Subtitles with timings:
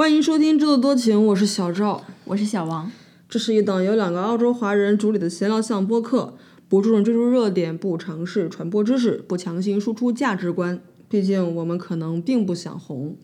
[0.00, 2.90] 欢迎收听《制作多情》，我是小赵，我是小王。
[3.28, 6.38] 这是一档由两个澳洲华人主理的闲聊向播客，
[6.70, 10.80] 不注重追逐热点，不尝试传播知识，不强行输出价值观。
[11.10, 13.18] 毕竟我们可能并不想红。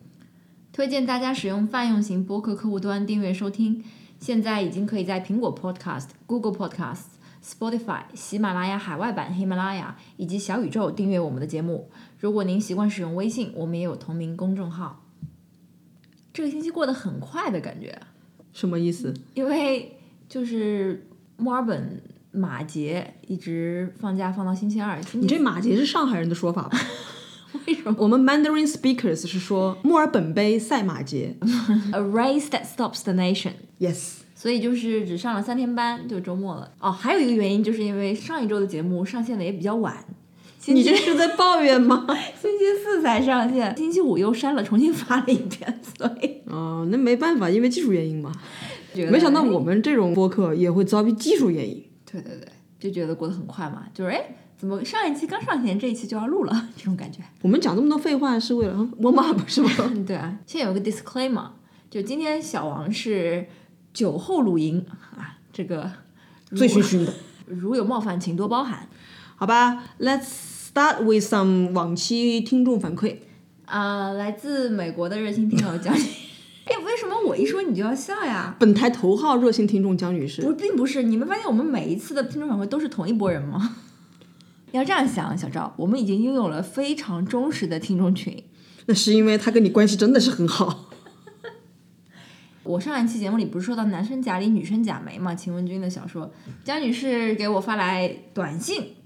[0.71, 3.83] 推荐大家使用泛用型播客客户端订阅收听，
[4.19, 7.05] 现在已经可以在苹果 Podcast、Google Podcast、
[7.43, 11.89] Spotify、喜马拉雅海外版喜马拉雅以及小宇宙订阅我们的节目。
[12.19, 15.06] 如果您习惯使用微信，我们也有同名公众号。
[16.37, 17.99] 这个星期过得很快的感觉，
[18.53, 19.11] 什么意思？
[19.33, 19.97] 因为
[20.29, 21.03] 就是
[21.35, 25.01] 墨尔本马节一直放假放到星期二。
[25.13, 26.79] 你这马节是上海人的说法吧？
[27.65, 27.95] 为什么？
[27.97, 31.35] 我们 Mandarin speakers 是说墨尔本杯赛马节，
[31.91, 33.53] A race that stops the nation。
[33.79, 36.71] Yes，所以就是只上了三天班，就周末了。
[36.79, 40.05] 哦，还有一个原因就是因为上一周的节目上线的也比较晚，
[40.73, 42.05] 你这是在抱怨吗？
[42.39, 48.31] 星期四才上线，星期五又删了，重新发了一遍，所以哦，那没办法，因为技术原因嘛。
[49.11, 51.83] 没想到我们这种播客也会遭遇技术原因。
[52.11, 52.47] 对对对，
[52.79, 57.21] 就觉得过得很快嘛，就是哎，怎么上一期刚上线，这一期就要录了，这种感觉。
[57.43, 59.69] 我们讲这么多废话是为了 warm up 是吗？
[60.07, 61.49] 对啊，现在有个 disclaimer，
[61.89, 63.47] 就今天小王是
[63.93, 64.83] 酒后录音
[65.15, 65.91] 啊，这个
[66.55, 67.13] 醉醺醺的。
[67.45, 68.89] 如有冒犯，请多包涵。
[69.35, 70.25] 好吧，Let's
[70.77, 73.15] start with some 往期听众反馈。
[73.65, 75.99] 啊、来自美国的热心听友江女，
[76.65, 78.55] 哎，为什么我一说你就要笑呀？
[78.59, 83.77] 本台头号热心听众江女士，不，并不是，你们发现我们每一次的听众反馈都是同一拨人吗？
[84.71, 88.43] 要这样想，小赵，我们已经拥有了非常忠实的听众群。
[88.85, 90.91] 那是因为他跟你关系真的是很好。
[92.61, 95.33] 我上一期节目里不是说到男生假里女生假眉嘛？
[95.33, 96.31] 秦文君的小说，
[96.63, 98.96] 江女士给我发来短信，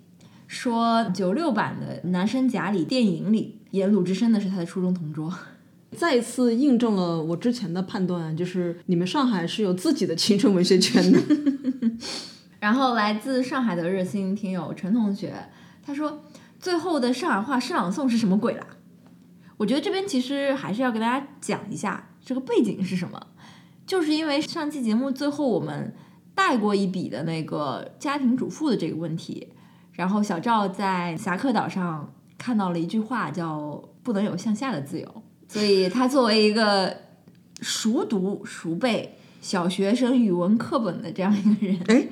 [0.52, 5.34] 说九六版的男生甲里电影里演鲁智深的是他的初中同桌。
[5.96, 11.18] 再一次印证了我之前的判断，就是你们上海是有自己的青春文学圈的。
[12.60, 15.34] 然后来自上海的热心听友陈同学，
[15.82, 16.22] 他说
[16.60, 18.68] 最后的上海话诗朗诵是什么鬼啦？
[19.56, 23.28] 我觉得这边其实还是要给大家讲一下这个背景是什么，
[23.88, 25.94] 就是因为上期节目最后我们
[26.36, 29.48] 带过一笔的那个家庭主妇的这个问题，
[30.02, 35.08] 然后小赵在侠客岛上看到了一句话叫“不能有向下的自由”，
[35.48, 36.92] 所以他作为一个
[37.62, 41.80] 熟读熟背小学生语文课本的这样一个人。
[41.86, 42.08] 哎，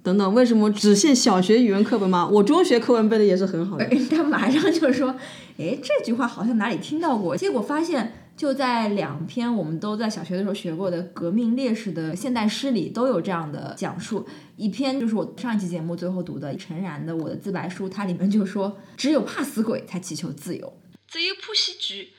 [0.00, 2.24] 等等，为什么只限小学语文课本吗？
[2.24, 3.84] 我中学课文背的也是很好的。
[4.08, 5.16] 他马上就说
[5.58, 14.26] ：“哎，这句话好像哪里听到过。”结果发现，就在两篇我们都在小学的时候学过的革命烈士的现代诗里，都有这样的讲述。
[14.56, 22.12] 一篇就是我上一期节目最后读的陈然的《我的自白书》，它里面就说：“只有怕死鬼才祈求自由。”只有普喜剧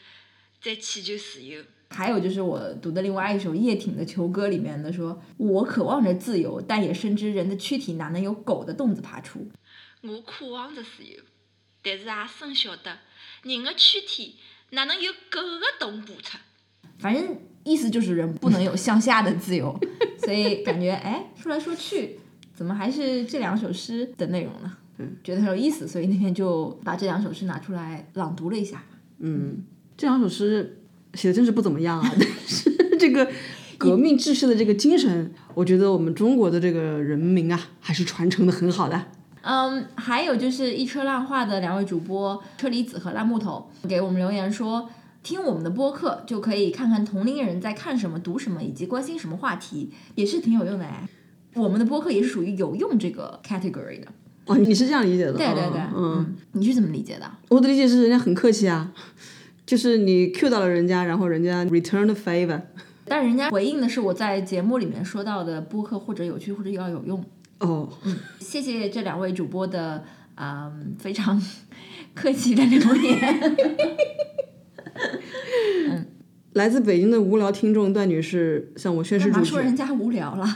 [0.61, 1.61] 在祈求自由。
[1.89, 9.49] 还有就是我读的另外一首叶挺的《囚歌》里面的说：“我渴望着自由，但也深知人的躯体哪能有狗的洞子爬出。
[10.01, 11.21] 我渴望着自由，
[11.83, 12.99] 但是也深晓得
[13.43, 14.37] 人的躯体
[14.75, 16.37] 哪能有狗的洞爬出。”
[16.99, 19.77] 反正意思就是人不能有向下的自由，
[20.23, 22.19] 所以感觉哎，说来说去，
[22.55, 24.77] 怎么还是这两首诗的内容呢？
[24.97, 28.83] 嗯，觉得很有意思，所以那天就把这两首诗拿出来朗读了一下。
[29.19, 29.63] 嗯，
[29.97, 30.81] 这两首诗
[31.13, 33.29] 写的真是不怎么样啊， 但是这个
[33.77, 39.07] 革命志士的这个精神，我觉得我们中国的这个人民啊，还是传承的很好的。
[39.45, 44.89] 嗯，还有就是一车烂话的两位主播车厘子和烂木头给我们留言说，
[45.21, 51.07] 听我们的播客就可以看看同龄人在看什么、读什么以及关心什么话题，也是挺有用的哎。
[51.53, 54.07] 我们的播客也是属于有用这个 category 的。
[54.47, 55.33] 哦，你是这样理解的？
[55.33, 57.31] 对对对，嗯，你是怎么理解的？
[57.49, 58.91] 我的理解是人家很客气啊，
[59.65, 62.61] 就是你 Q 到了人家，然后人家 return the favor。
[63.05, 67.23] 但是人家回应的是我在节目里面说到的播客或者有趣或者要有用。
[67.59, 67.89] 哦，
[68.39, 70.03] 谢谢这两位主播的
[70.35, 71.41] 嗯非常
[72.13, 73.57] 客气的留言。
[76.53, 80.47] 来自北京的无聊听众段女士向我宣誓主权，说人家无聊了？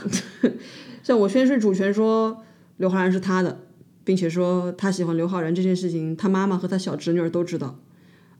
[1.02, 2.42] 向我宣誓主权说
[2.78, 3.60] 刘昊然是他的，
[4.02, 7.78] 并且说他喜欢刘昊然这件事情，他妈妈和他小侄女儿都知道。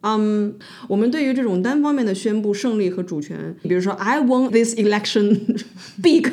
[0.03, 0.57] 嗯，
[0.89, 5.63] 我们对于这种单方面的宣布胜利和主权，比如说 I won this election
[6.03, 6.31] big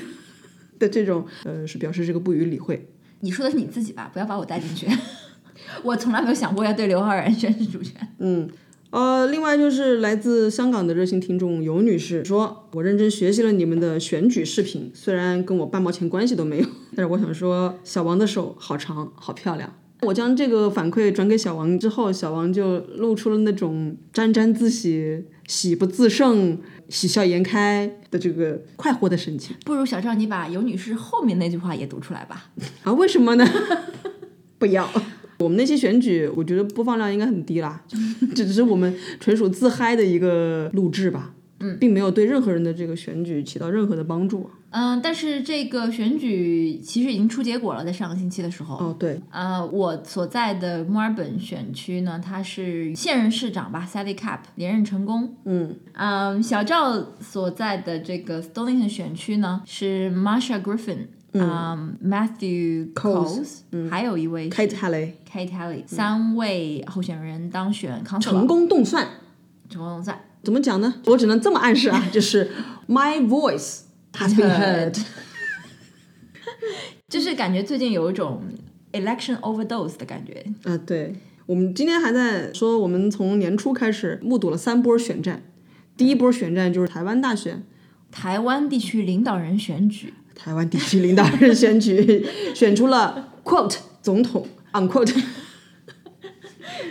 [0.79, 2.87] 的这种，呃，是表示这个不予理会。
[3.21, 4.87] 你说的是你自己吧，不要把我带进去。
[5.83, 7.95] 我从来没有想过要对刘昊然宣誓主权。
[8.19, 8.47] 嗯，
[8.91, 16.65] 呃，另外就是来自香港的热心听众尤女士说，我认真学习了你们的选举视频，虽然跟我半毛钱关系都没有，
[16.95, 19.73] 但是我想说，小王的手好长，好漂亮。
[20.03, 26.59] 我将这个反馈转给小王之后，小王就露出了那种沾沾自喜、喜不自胜、
[26.89, 29.55] 喜笑颜开的这个快活的神情。
[29.65, 32.49] 不如小赵，你把尤女士后面那句话也读出来吧。
[32.83, 33.45] 啊，为什么呢？
[34.57, 34.89] 不要。
[35.39, 37.83] 我们那些选举，我觉得播放量应该很低啦，
[38.33, 44.49] 这 只是我们纯属自嗨的一个录制吧，嗯，并没有对任何人的这个选举起到任何的帮助。
[44.69, 48.75] 嗯，但是这个选举其实已经出结果了，在上个星期的时候。
[48.75, 55.35] 哦，对，呃，我所在的墨尔本选区呢，他是现任市长吧，Sally Cap 连任成功。
[55.45, 69.07] 嗯嗯，小赵所在的这个 Stonington 选区呢，是 Marsha Griffin，嗯，Matthew Coles，还有一位，Kate Haley Kate Haley，三位候选人当选 l 成功动算，
[69.69, 70.19] 成功动算。
[70.43, 70.93] 怎么讲呢？
[71.05, 72.51] 我只能这么暗示啊， 就是
[72.87, 73.81] My voice
[74.17, 74.99] has been heard。
[77.07, 78.41] 就是感觉最近有一种
[78.91, 80.45] election overdose 的感觉。
[80.63, 81.15] 啊，对，
[81.45, 85.41] 我们今天还在说，我们从年初开始目睹了三波选战，
[85.95, 87.63] 第一波选战就是台湾大选，
[88.11, 95.23] 台湾地区领导人选举，台湾地区领导人选举 选出了 quote 总统 unquote。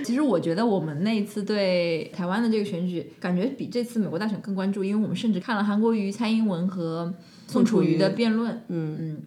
[0.06, 7.12] 其实我觉得我们那一次对台湾的这个选举，感觉比这次美国大选更关注，因为我们甚至看了韩国瑜、蔡英文和
[7.48, 9.22] 宋楚瑜的辩论，嗯嗯，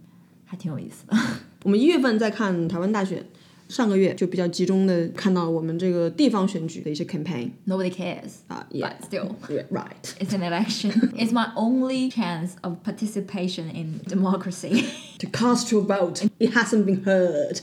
[0.45, 1.17] 还挺有意思的。
[1.63, 3.25] 我们一月份在看台湾大选，
[3.67, 9.35] 上个月就比较集中的看到我们这个地方选举的一些 campaign Nobody cares 啊 yeah still
[9.69, 10.91] right it's an election.
[11.17, 14.85] It's my only chance of participation in democracy.
[15.19, 17.59] To cast your vote, it hasn't been heard。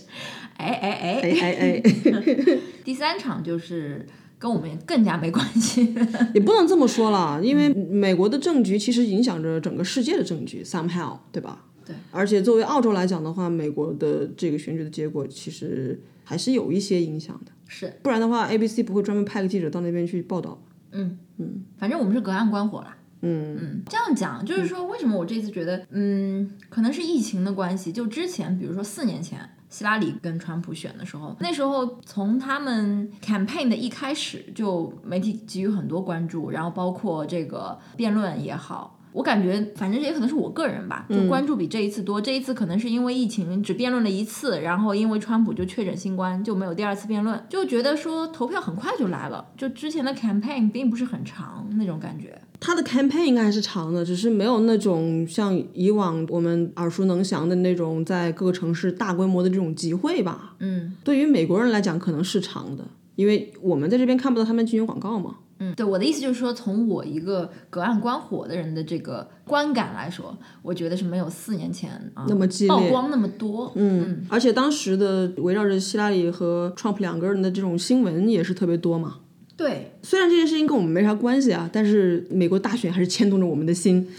[0.58, 4.06] 哎哎哎，哎哎哎， 第三场就是
[4.38, 5.94] 跟我们更加没关系。
[6.35, 11.64] 也不能这么说了，因为美国的政局其实影响着整个世界的政局，somehow，对吧？
[11.85, 11.94] 对。
[12.11, 20.61] 而且作为澳洲来讲的话，美国的这个选举的结果其实还是有一些影响的，是，不然的话，ABC 不会专门派个记者到那边去报道。
[20.93, 22.97] 嗯嗯反正我们是隔岸观火啦。
[23.23, 27.91] 嗯嗯，这样讲就是说，为什么我这次觉得，嗯，可能是疫情的关系。
[27.91, 38.98] 就之前，比如说四年前，希拉里跟川普选的时候，那时候从他们 campaign 的一开始，就媒体给予很多关注，然后包括这个辩论也好。
[39.12, 42.20] 我感觉，反正也可能是我个人吧，就关注比这一次多。
[42.20, 52.38] 这一次可能是因为疫情只辩论了一次，然后因为川普就确诊新冠，就没有第二次辩论，就觉得说投票很快就来了，就之前的 campaign 并不是很长那种感觉。
[52.61, 60.55] 他的 campaign 应该还是长的，只是没有那种像以往我们耳熟能详的那种在各个城市大规模的这种集会吧。
[60.58, 60.94] 嗯。
[61.05, 65.37] 对于美国人来讲，可能是长的，因为我们在这边看不到他们进行广告嘛。
[65.58, 73.73] 嗯，对，我的意思就是说，从我一个隔岸观火的人的这个观感来说，我觉得是没有四年前啊那么激烈曝光那么多。
[73.75, 79.17] 嗯，而且当时的围绕着希拉里和 Trump 两个人的这种新闻也是特别多嘛。
[79.56, 84.06] 对，虽然这件事情跟我们没啥关系啊，但是美国大选还是牵动着我们的心。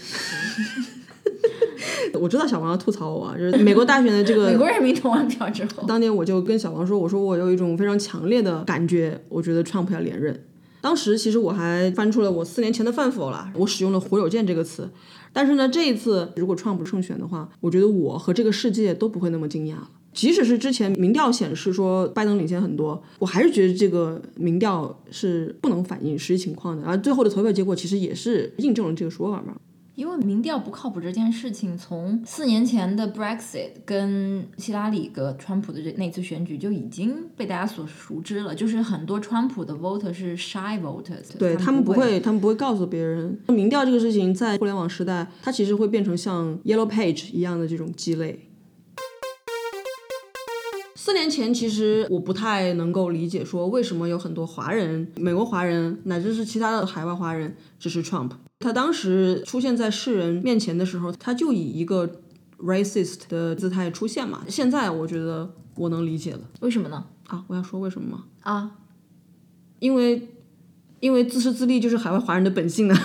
[2.20, 10.42] 我知道小王要吐槽我啊，就是美国大选的这个美国人民投完票之后，当年我就跟小王说，我说我有一种非常强烈的感觉，我觉得 Trump 要连任。
[10.88, 14.88] 当时其实我还翻出了我四年前的范否了，我使用了“火有剑”这个词。
[15.34, 19.90] 但是呢，这一次如果创普胜选的话，我觉得我和这个世界都不会那么惊讶了。
[20.14, 26.82] 即使是之前民调显示说拜登领先很多，我还是觉得这个民调是不能反映实际情况的。
[26.86, 29.54] 而最后的投票结果其实也是印证了这个说法嘛。
[29.98, 38.54] 因为民调不靠谱这件事情，从四年前的 Brexit 跟希拉里跟川普的这那次选举就已经被大家所熟知了。
[38.54, 43.36] 就是很多川普的 voter 是 shy voters，对他们不会，他们不会告诉别人。
[43.48, 48.47] 民调这个事情在互联网时代，它其实会变成像 Yellow Page 一样的这种鸡肋。
[51.00, 58.32] 四年前，其实我不太能够理解，说为什么有很多华人、美国华人乃至是其他的海外华人支持 Trump。
[58.58, 62.20] 他当时出现在世人面前的时候，他就以一个
[62.58, 64.44] racist 的姿态出现嘛。
[64.48, 67.04] 现在我觉得我能理解了为什么呢？
[67.28, 67.44] 啊！
[67.46, 68.24] 我要说为什么吗？
[68.40, 68.72] 啊，
[69.78, 70.28] 因为
[70.98, 73.00] 因为自私自利就是海外华人的本性啊。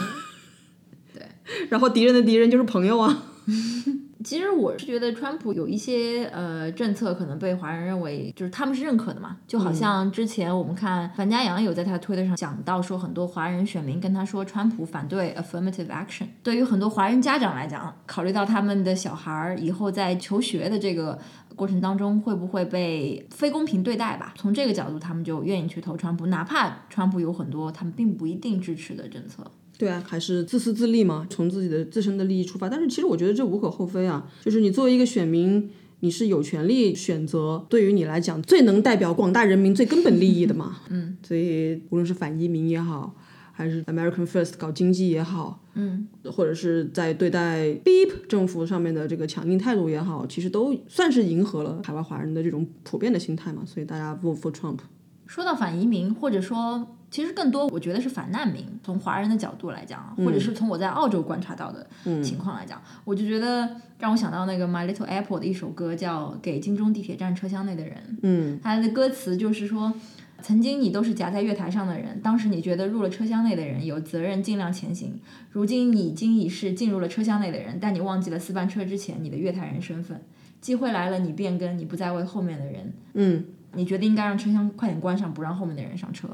[1.14, 1.24] 对。
[1.70, 3.26] 然后敌人的敌人就是朋友啊。
[4.24, 21.20] 其实我是觉得川普有一些呃政策可能被华人认为就是他们是认可的嘛，就好像之前我们看樊家阳有在他推特上讲到说，很多华人选民跟他说川普反对 affirmative action，对于很多华人家长来讲，考虑到他们的小孩儿以后在求学的这个
[21.56, 29.44] 过程当中会不会被非公平对待吧，从这个角度他们就愿意去投川普，哪怕川普有很多他们并不一定支持的政策。
[29.84, 32.70] 对啊，还是自私自利嘛，从自己的自身的利益出发。
[32.70, 40.78] 但是其实我觉得这无可厚非啊，就是你作为一个选民，你是有权利选择对于你来讲最能代表广大人民最根本利益的嘛。
[40.88, 43.14] 嗯，所以无论是反移民也好，
[43.52, 53.64] 还是 American First 搞经济也好，嗯，或者是在对待 Beep 政府上面的这个强硬态度也好，其实都算是迎合了海外华人的这种普遍的心态嘛。
[53.66, 54.78] 所以大家 vote for Trump。
[55.26, 58.66] 说到反移民，或者说其实更多，我觉得是反难民。
[58.84, 61.88] 从华人的角度来讲，或者是从我在澳洲观察到的
[62.24, 67.94] 情况来讲，我就觉得让我想到那个 My Little Apple 的一首歌，叫《给金钟地铁站车厢内的人》。
[68.24, 69.94] 嗯，它的歌词就是说，
[70.42, 75.20] 曾经你都是夹在月台上的人，当时你觉得入了车厢内的人有责任尽量前行，
[75.52, 80.20] 如今你已经已是进入了车厢内的人，但你忘记了四班车之前你的月台人身份。
[80.60, 82.92] 机会来了，你变更，你不再为后面的人。
[83.14, 83.46] 嗯。
[83.76, 86.28] 你觉得应该让车厢快点关上，不让后面的人上车。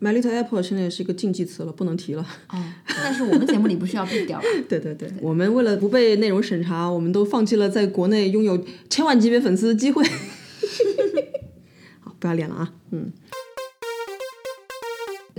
[0.00, 2.26] My Little Apple 现在也是一个禁忌词了，不能提了。
[2.48, 4.44] 哦，但是我们节目里不需要避掉了。
[4.68, 10.04] 对对对，我们为了不被内容审查，我们都放弃了在国内拥有千万级别粉丝的机会。
[12.00, 12.72] 好，不要脸了啊！
[12.90, 13.12] 嗯。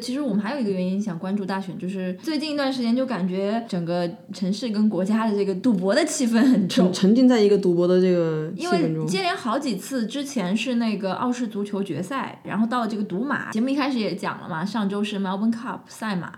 [0.08, 8.72] 其实我们还有一个原因想关注大选，就是最近一段时间就感觉整个城市跟国家的这个赌博的气氛很重，沉浸在一个赌博的这个气因。
[8.72, 16.32] 为接连好几次之前是那个澳式足球决赛，然后到了这个赌马，节目一开始也讲了嘛，上周是 Melbourne Cup 赛马，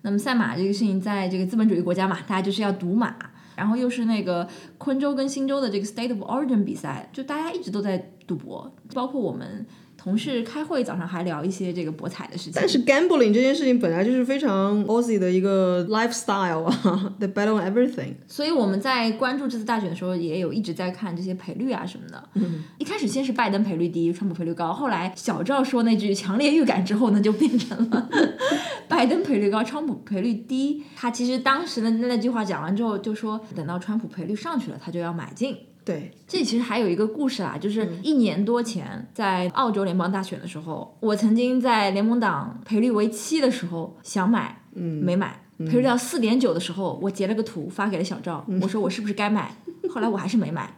[0.00, 3.14] 那么赛马这个事情在这个资本主义国家嘛，大家就是要赌马，
[3.54, 4.48] 然后又是那个
[4.78, 9.66] 昆州跟新州的这个 State of Origin 比赛，就大家一直都在赌博，包括我们
[10.02, 12.52] 同事开会早上还聊一些这个博彩的事情。
[12.54, 18.14] 但是 gambling 这件事情本来就是非常 Aussie 的一个 lifestyle 啊， the bet on everything。
[18.26, 22.28] 所以我们在关注这次大选的时候，也有一直在看这些赔率啊什么的。
[22.32, 28.08] 嗯，一开始先是拜登赔率低，川普赔率高，后来小赵说那句强烈预感之后呢，就变成了
[28.88, 30.82] 拜登赔率高，川普赔率低。
[30.96, 35.56] 他其实当时的那句话讲完之后，就说等到川普赔率上去了，他就要买进。
[35.84, 45.42] 对，这其实还有一个故事啦，就是一年多前在澳洲联邦大选的时候，我曾经在联盟党赔率为七的时候想买，嗯，没买。
[45.58, 49.54] 赔率到四点九的时候，我截了个图发给了小赵，我说我是不是该买？
[49.90, 50.74] 后来我还是没买，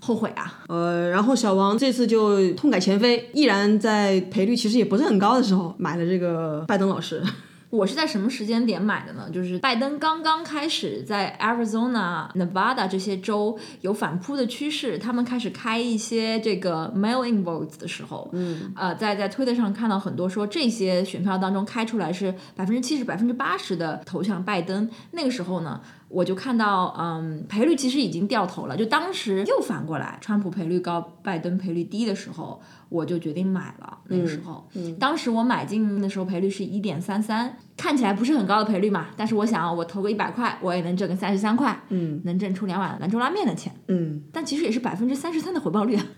[0.00, 0.64] 后悔啊！
[0.68, 7.22] 呃，然后小王这次就痛改前非，毅然在赔率其实也不是很高的时候买了这个拜登老师。
[7.70, 9.28] 我是在什么时间点买的呢？
[9.30, 24.88] 就是拜登刚刚开始在 Arizona、Nevada 这些州有反扑的趋势，他们开始开一些这个 mail-in votes 的时候，嗯，呃，在在推特上看到很多说这些选票当中开出来是百分之七十、百分之八十的投向拜登。
[25.10, 28.76] 那个时候呢，我就看到，嗯，赔率其实已经掉头了。
[28.76, 33.98] 就当时又反过来，川普赔率高，拜登赔率低的时候，我就决定买了。
[34.08, 34.66] 那个时候，
[34.98, 43.74] 当时我买进的时候赔率是一点三三，看起来不是很高的赔率嘛，但是我想，我投个一百块，我也能挣个三十三块，嗯能挣出两碗兰州拉面的钱。
[43.88, 46.06] 嗯，但其实也是百分之三十三的回报率啊。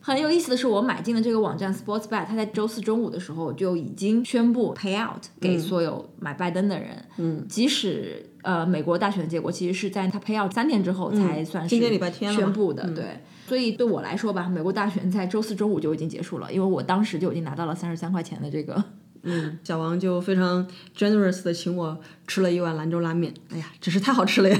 [0.00, 7.04] 很有意思的是，我买进的这个网站 Sportsbet，它在周四中午的时候就已经宣布 payout 给所有买拜登的人。
[7.18, 13.04] 嗯，即使呃美国大选的结果其实是在它 payout 三天之后才算是今天礼拜天宣布的，对。
[13.46, 18.84] 所以对我来说吧，美国大选在周四周五就已经结束了，因为我当时就已经拿到了三十三块钱的这个。
[19.22, 20.66] 嗯，小王就非常
[20.96, 24.58] generous 的请我吃了一碗兰州拉面，哎呀，真是太好吃了呀！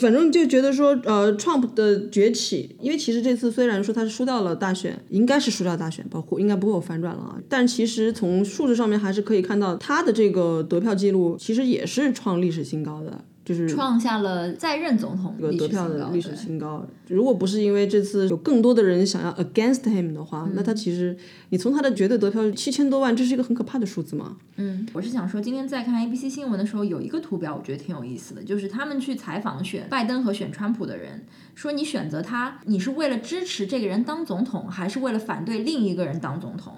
[0.00, 16.86] 反正就觉得说，呃，Trump 的崛起，因为其实这次虽然说他是输掉了大选，应该是输掉大选，包括应该不会有反转了啊，但其实从数字上面还是可以看到他的这个得票记录其实也是创历史新高的，就是创下了在任总统这个得票的历史新高。
[17.08, 21.14] 如果不是因为这次有更多的人想要 against him 的话，那他其实
[21.50, 24.36] 你从他的绝对得票七千多万，这是一个很可怕的数字吗。
[24.56, 31.24] 嗯，我是想说，今天在看 ABC 新闻的时候，有一个图表，我觉得挺有意思的，就是他们去采访选拜登和选川普的人，
[31.54, 36.72] 说你选择他，你是为了支持这个人当总统，还是为了反对另一个人当总统？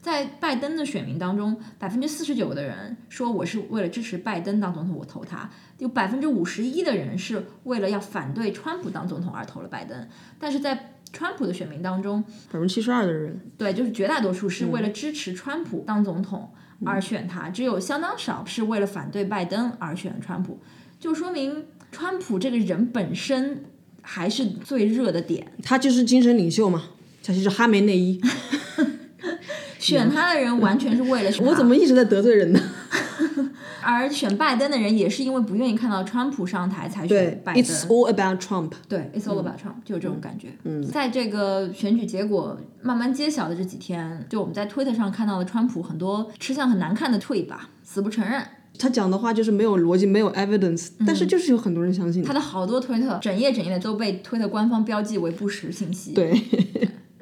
[0.00, 10.08] 在拜登的选民当中，百分之四十九的人说我是为了支持拜登当总统，我投他；有百分之五十一的人是为了要反对川普当总统而投了拜登。
[10.38, 16.50] 但是在川普的选民当中，百分之七十二的人，对，就是绝大多数是为了支持川普当总统
[16.86, 20.60] 而选他，只有相当少是为了反对拜登而选川普，
[20.98, 23.64] 就说明川普这个人本身
[24.00, 25.52] 还是最热的点。
[25.62, 26.84] 他就是精神领袖嘛，
[27.22, 28.18] 他就是哈梅内伊。
[29.80, 32.60] 选他的人完全是为了选 我怎么一直在得罪人呢？
[33.82, 37.62] 而选拜登的人也是因为不愿意看到川普上台才选拜登。
[37.62, 38.72] ，It's all about Trump。
[38.88, 40.48] 对，It's all about Trump，、就有这种感觉。
[40.64, 48.42] 嗯，在这个选举结果慢慢揭晓的这几天，就我们在推特上看到了川普很多吃相很难看的 tweet 吧，死不承认，
[48.78, 52.34] 他讲的话就是没有逻辑，没有 evidence，、但是就是有很多人相信他。
[52.34, 56.12] 的好多推特整夜整夜的都被推特官方标记为不实信息。
[56.12, 56.30] 对，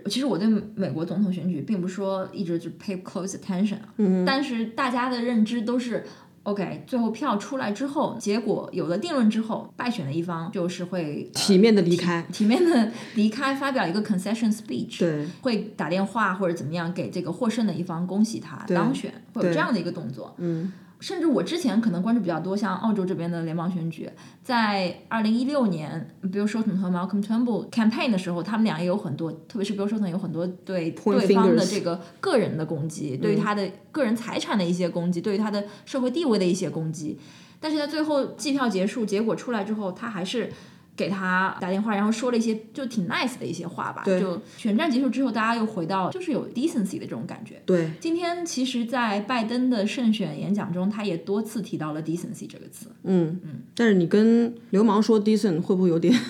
[0.08, 6.04] 其实我对美国总统选举并不是说一直就 pay close attention 啊，嗯但是大家的认知都是
[6.44, 12.24] OK，最后票出来之后，结果有了定论之后，败选的一方就是会、呃体面的离开。
[12.32, 20.34] 体面的离开，发表一个 concession speech，对，会打电话或者怎么样给这个获胜的一方恭喜他当选，会有这样的一个动作。
[20.38, 24.10] 嗯，甚至我之前可能关注比较多，像澳洲这边的联邦选举，
[24.42, 37.18] 在二零一六年，Bill Shorten 和 Malcolm Turnbull campaign 的时候，他们俩也有很多，特别是 Bill Shorten 有很多对对方的这个个人的攻击，对于他的个人财产的一些攻击，对于他的社会地位的一些攻击。
[37.60, 40.50] 但是在最后计票结束，结果出来之后，他还是
[40.98, 44.02] 给他打电话，然后说了一些就挺 nice 的一些话吧。
[44.04, 47.62] 对就选战结束之后，大家又回到就是有 decency 的这种感觉。
[47.64, 52.88] 对，今天其实，在拜登的胜选演讲中，他也多次提到了 decency 这个词。
[53.04, 53.60] 嗯嗯。
[53.76, 56.12] 但是你跟流氓说 decent 会不会有点？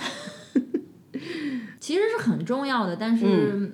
[1.81, 3.73] 其实是很重要的，但是、嗯、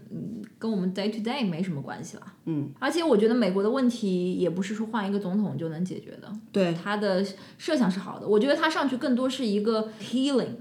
[0.56, 2.22] 跟我们 day to day 没什么关系了。
[2.44, 7.26] 嗯，而且我觉得美国的问题也不是说换一个总统就能解决的，对，他的
[7.58, 8.28] 设想是好的。
[8.28, 10.54] 我觉得他上去更多是一个 healing，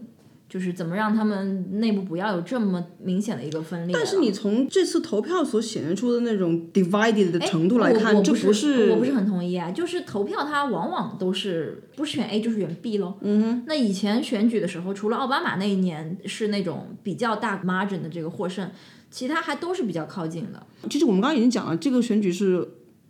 [0.53, 3.91] 就是怎么让他们内部不要有这么明显的一个分裂。
[3.91, 9.71] 但是你从这次投票所显示出的那种 divided 的哎程度来看，这不是我不是很同意啊。
[9.71, 13.15] 就是投票，它往往都是不是选 A 就是选 B 喽。
[13.21, 13.63] 嗯哼。
[13.65, 18.69] 那以前选举的时候，除了奥巴马那一年是那种比较大 margin 的这个获胜，
[19.09, 20.63] 其他还都是比较靠近的。
[20.87, 22.59] 其实我们刚刚已经讲了，这个选举是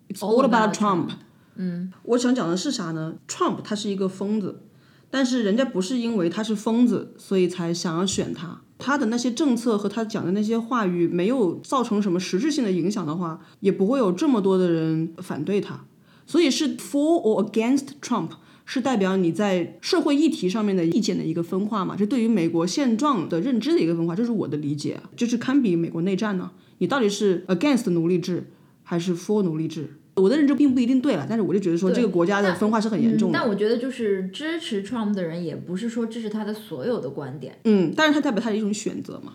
[0.08, 1.10] it's all about Trump。
[1.56, 4.62] 嗯，我想讲的是啥呢？Trump 他是一个疯子，
[5.14, 8.60] 但是人家不是因为他是疯子，所以才想要选他。
[8.80, 15.86] 他的那些政策和他讲的那些话语没有造成什么实质性的影响的话，也不会有这么多的人反对他。
[16.26, 18.30] 所以是 for or against Trump，
[18.66, 21.96] 是代表你在社会议题上面的意见的一个分化嘛？
[21.96, 26.50] 这对于美国现状的认知的一个分化，这是我的理解，就是堪比美国内战呢。
[26.80, 28.50] 你到底是 against 奴隶制
[28.82, 29.98] 还是 for 奴隶制？
[30.16, 33.40] 我的认知并不一定对了，但是我就觉得说这个国家的分化是很严重的。
[33.40, 37.58] 但我觉得就是支持 Trump 的人，也不是说支持他的所有的观点。
[37.64, 39.34] 嗯，但是他代表他的一种选择嘛。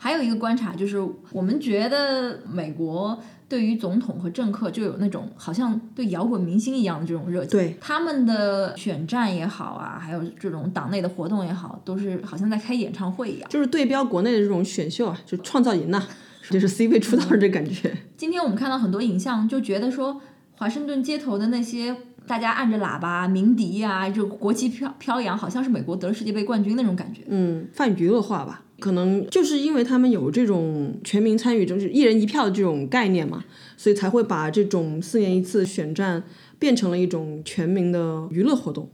[0.00, 0.98] 还有一个观察就是，
[1.32, 7.50] 我们觉得美国对于总统和政客就有那种好像对摇滚明星一样的这种热情。
[7.50, 13.48] 对，他们的选战也好啊，还有这种党内的活动也好，都是好像在开演唱会一样。
[13.50, 16.02] 就是对标国内的这种选秀啊，就创造营呐、
[16.50, 17.92] 就是 C 位出道的这感觉。
[18.16, 20.20] 今天我们看到很多影像，就觉得说
[20.56, 21.94] 华盛顿街头的那些
[22.26, 27.22] 大家按着喇叭鸣笛呀、就国旗飘飘扬，好像是美国得了世界杯冠军那种感觉。
[27.28, 33.44] 嗯，泛娱乐化吧，可能就是因为他们有这种全民参与，就是一人一票的这种概念嘛，
[33.76, 36.24] 所以才会把这种四年一次选战
[36.58, 38.90] 变成了一种全民的娱乐活动。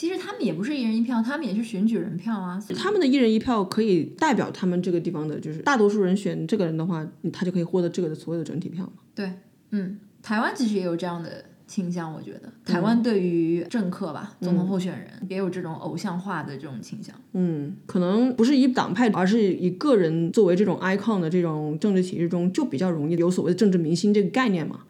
[0.00, 2.58] 其实他们也不是一人一票，他们也是选举人票啊。
[2.74, 8.92] 他们的一人一票可以代表他们这个地方的，就是大多数人选这个人的话，他就可以获得这个的所有的整体票嘛。
[9.14, 9.30] 对，
[9.72, 17.14] 嗯，台湾其实也有这样的倾向，我觉得台湾对于政客吧，总统候选人也有这种偶像化的这种倾向。
[17.34, 24.84] 嗯，可能不是以党派，而是以个人作为这种 icon 的这种政治体制中，就比较容易有所谓的政治明星这个概念嘛。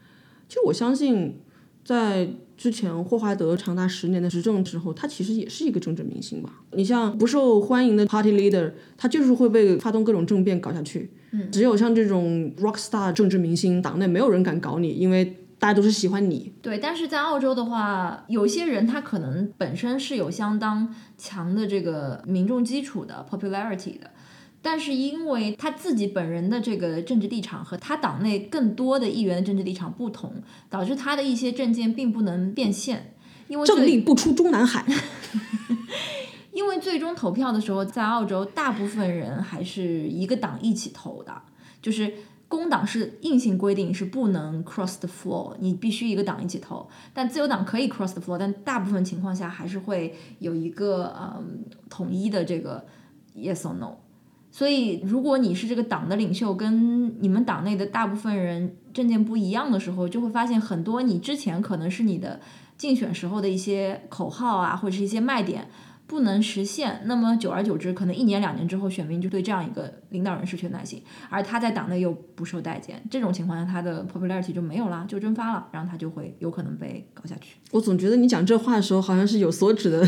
[0.48, 1.34] 其实我相信，
[1.84, 2.28] 在
[2.60, 6.60] 之前霍华德长达十年的执政之后，他其实也是一个政治明星吧。
[6.72, 11.10] 你像不受欢迎的 party leader，他就是会被发动各种政变搞下去。
[11.30, 16.52] 嗯，只有像这种 rock star 政治明星，党内没有人敢搞你，因为大家都是喜欢你。
[16.60, 24.10] 对，但是在澳洲的话，有些人他可能本身是有相当强的这个民众基础的 popularity 的，
[24.62, 30.34] 但是因为他自己本人的这个政治立场和他党内更多的议员的政治立场不同，
[30.68, 33.14] 导致他的一些政见并不能变现。
[33.48, 34.84] 因为政令不出中南海。
[36.52, 41.42] 因为最终投票的时候，在澳洲大部分人还是一个党一起投的，
[41.80, 42.12] 就是
[42.48, 46.88] 工党是硬性规定是不能 cross the floor，你必须一个党一起投。
[47.14, 52.84] 但自由党可以 cross the floor，但大部分情况下还是会有一个嗯统一的这个
[53.34, 53.96] yes or no。
[54.50, 62.40] 所以，如果你是这个党的领袖，跟你们党内的大部分人政见不一样的时候，就会发现很多你之前可能是你的
[62.76, 65.68] 竞选时候的一些口号啊，或者是一些卖点。
[66.06, 77.58] 不能实现，那么久而久之，可能一年两年之后，选民就对这样一个领导人失去耐心，而他在党内又不受待见，这种情况下，他的 popularity 就没有啦，就蒸发了，然后他就会有可能被搞下去。
[77.70, 80.00] 我总觉得你讲这话的时候好像是有所指的，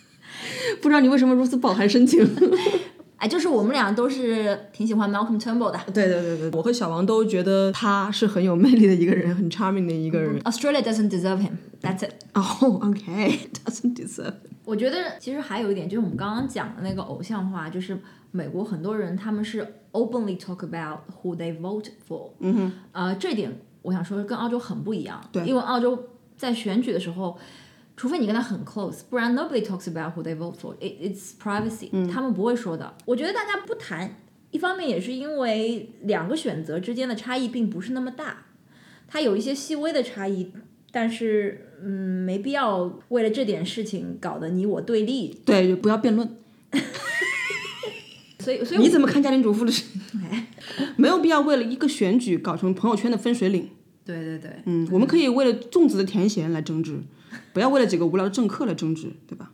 [0.80, 2.26] 不知道你为什么如此饱含深情。
[3.18, 5.78] 哎，就是我们俩都是挺喜欢 Malcolm Turnbull 的。
[5.92, 10.40] 对对对对，我和小王都觉得他是很有魅力的一个人，很 charming 的一个人。
[10.42, 11.56] Australia doesn't deserve him.
[11.82, 12.12] That's it.
[12.34, 13.40] Oh,、okay.
[13.64, 14.34] doesn't deserve.
[14.64, 17.98] 我觉得其实还有一点，就是我们刚刚讲的那个偶像化，就是
[18.30, 22.30] 美国很多人他们是 openly talk about who they vote for。
[22.38, 22.72] 嗯哼。
[22.92, 23.52] 呃，这点
[23.82, 25.20] 我想说跟澳洲很不一样。
[25.32, 25.98] 对因为澳洲
[26.36, 27.36] 在选举的时候。
[27.98, 30.74] 除非你跟他很 close，不然 nobody talks about who they vote for.
[30.78, 32.94] It, it's privacy，、他们不会说的。
[33.04, 34.20] 我觉得大家不谈，
[34.52, 38.46] 一方面也是因为两个选择之间的差异并不是那么大，
[39.08, 40.52] 它有一些细微的差异，
[40.92, 45.40] 但是嗯，没必要为了这点事情搞得你我对立。
[45.44, 46.36] 对，就不要辩论。
[48.38, 50.00] 所以，所以你怎么看家庭主妇的事情？
[50.96, 53.68] 没有必要为了一个选举搞成朋友圈的分水岭。
[54.04, 56.98] 对对对，嗯，我们可以为了粽子的甜咸来争执，
[57.52, 59.50] 不要为了几个无聊的政客来争执，对吧？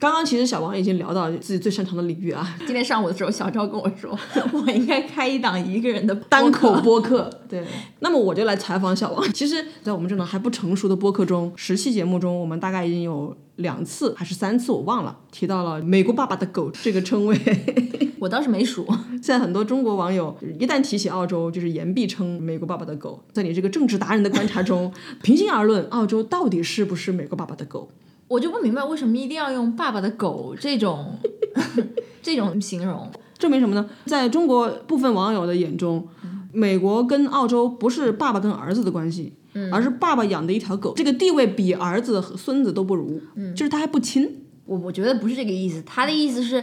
[0.00, 4.18] 刚刚其实小王已经聊到自己最擅长的领域啊，今天上午的时候，小赵跟我说，
[4.52, 7.30] 我应该开一档一个人的单口播客。
[7.48, 7.64] 对，
[8.00, 9.32] 那么我就来采访小王。
[9.32, 17.38] 其实，在我们这种还不成熟的播客中，十期节目中，我们大概已经有两次还是三次，我忘了提到了“美国爸爸的狗”这个称谓。
[18.18, 18.86] 我倒是没数。
[19.10, 23.22] 现在很多中国网友一旦提起澳洲，就是言必称“美国爸爸的狗”。
[23.32, 27.88] 在你这个政治达人的观察中， 平心而论，澳洲到底是不是美国爸爸的狗？
[28.26, 31.18] 我就不明白为什么一定要用“爸爸的狗”这种
[32.22, 33.10] 这种形容。
[33.38, 33.88] 证明什么呢？
[34.06, 36.08] 在中国部分网友的眼中，
[36.52, 39.34] 美国跟澳洲不是爸爸跟儿子的关系，
[39.72, 43.20] 而是爸爸养的一条狗，这个地位比儿子和孙子都不如，
[43.54, 44.44] 就是他还不亲。
[44.64, 46.62] 我我觉得不是这个意思，他的意思是。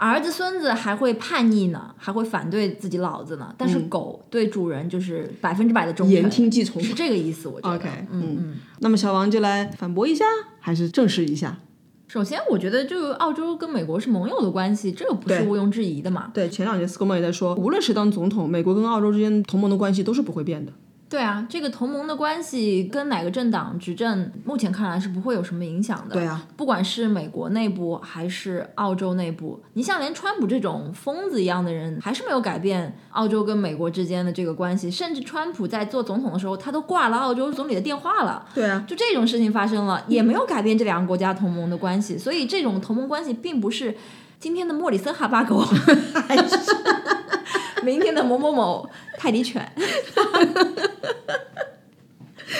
[0.00, 3.52] 儿子、孙子还会叛逆呢，还会反对自己老子呢。
[3.58, 7.48] 但是狗对主人就是百分之百的忠诚，言听计从是这个意思。
[7.48, 7.74] 我觉得。
[7.74, 8.54] OK，嗯嗯。
[8.78, 10.24] 那么小王就来反驳一下，
[10.60, 11.58] 还是证实一下？
[12.06, 16.30] 首先，我觉得就澳洲跟美国是盟友的关系，这个不是毋庸置疑的嘛。
[16.32, 20.72] 对，前两年 ScoMo 也在说，无论谁当总统，美国跟澳洲之间同盟的关系都是不会变的。
[21.08, 26.14] 对啊，这个同盟的关系跟哪个政党执政，目前看来是不会有什么影响的。
[26.14, 34.90] 对啊，不管是美国内部还是澳洲内部，你像连川普这种疯子一样的人，还是没有改变澳洲跟美国之间的这个关系。
[34.90, 38.44] 甚至川普在做总统的时候，他都挂了澳洲总理的电话了。
[38.54, 42.18] 对啊，就这种事情发生了，也没有改变这两个国家同盟的关系。
[42.18, 43.96] 所以这种同盟关系并不是
[44.38, 45.60] 今天的莫里森哈巴狗，
[46.28, 46.56] 还是
[47.82, 49.70] 明天的某某某泰迪犬。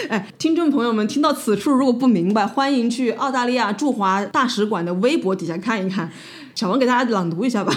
[0.09, 6.11] 哎，听众朋友们，听到此处如果不明白，欢迎去澳大利亚驻华大使馆的微博底下看一看。
[6.55, 7.73] 小王给大家朗读一下吧。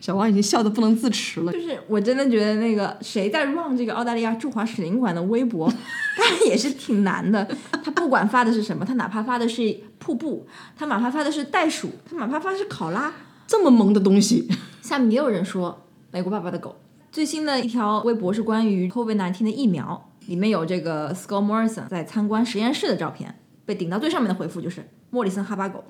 [0.00, 1.52] 小王已经笑得不能自持了。
[1.52, 5.68] 就是我真的觉得那个谁在 run 这个澳大利亚驻华使领馆的微博，
[6.16, 7.46] 当然也是挺难的。
[7.84, 13.12] 他不管发的是什么，他哪怕发的是瀑布，他哪怕发的是袋鼠，他哪怕发的是考拉，
[13.46, 14.48] 这么萌的东西，
[14.90, 16.74] 下面也有人说美国爸爸的狗。
[17.12, 25.84] 最新的一条微博是关于 COVID-19 的疫苗，里面有这个 Scott Morrison 在参观实验室的照片，被顶到最上面的回复就是莫里森哈巴狗。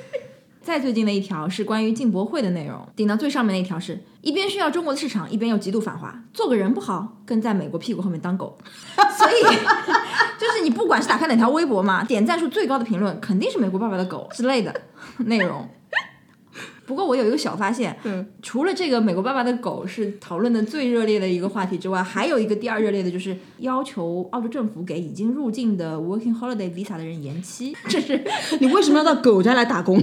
[0.60, 8.58] 再最近的一条是关于进博会的内容，顶到最上面那一条是一边需要中国的市场，一边又极度反华，做个人不好，跟在美国屁股后面当狗。
[9.16, 9.42] 所以
[10.38, 14.82] 就是你不管是打开哪条微博嘛，点赞数最高的评论肯定是美国爸爸的狗之类的
[15.20, 15.66] 内容。
[16.86, 28.24] 不过我有一个小发现，嗯，除了这个美国爸爸的狗是讨论的最热烈的一个话题之外，还有一个第二热烈的就是要求澳洲政府给已经入境的 Working Holiday Visa 的人延期， 这是
[28.60, 30.02] 你为什么要到狗家来打工？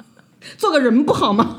[0.58, 1.58] 做个人不好吗？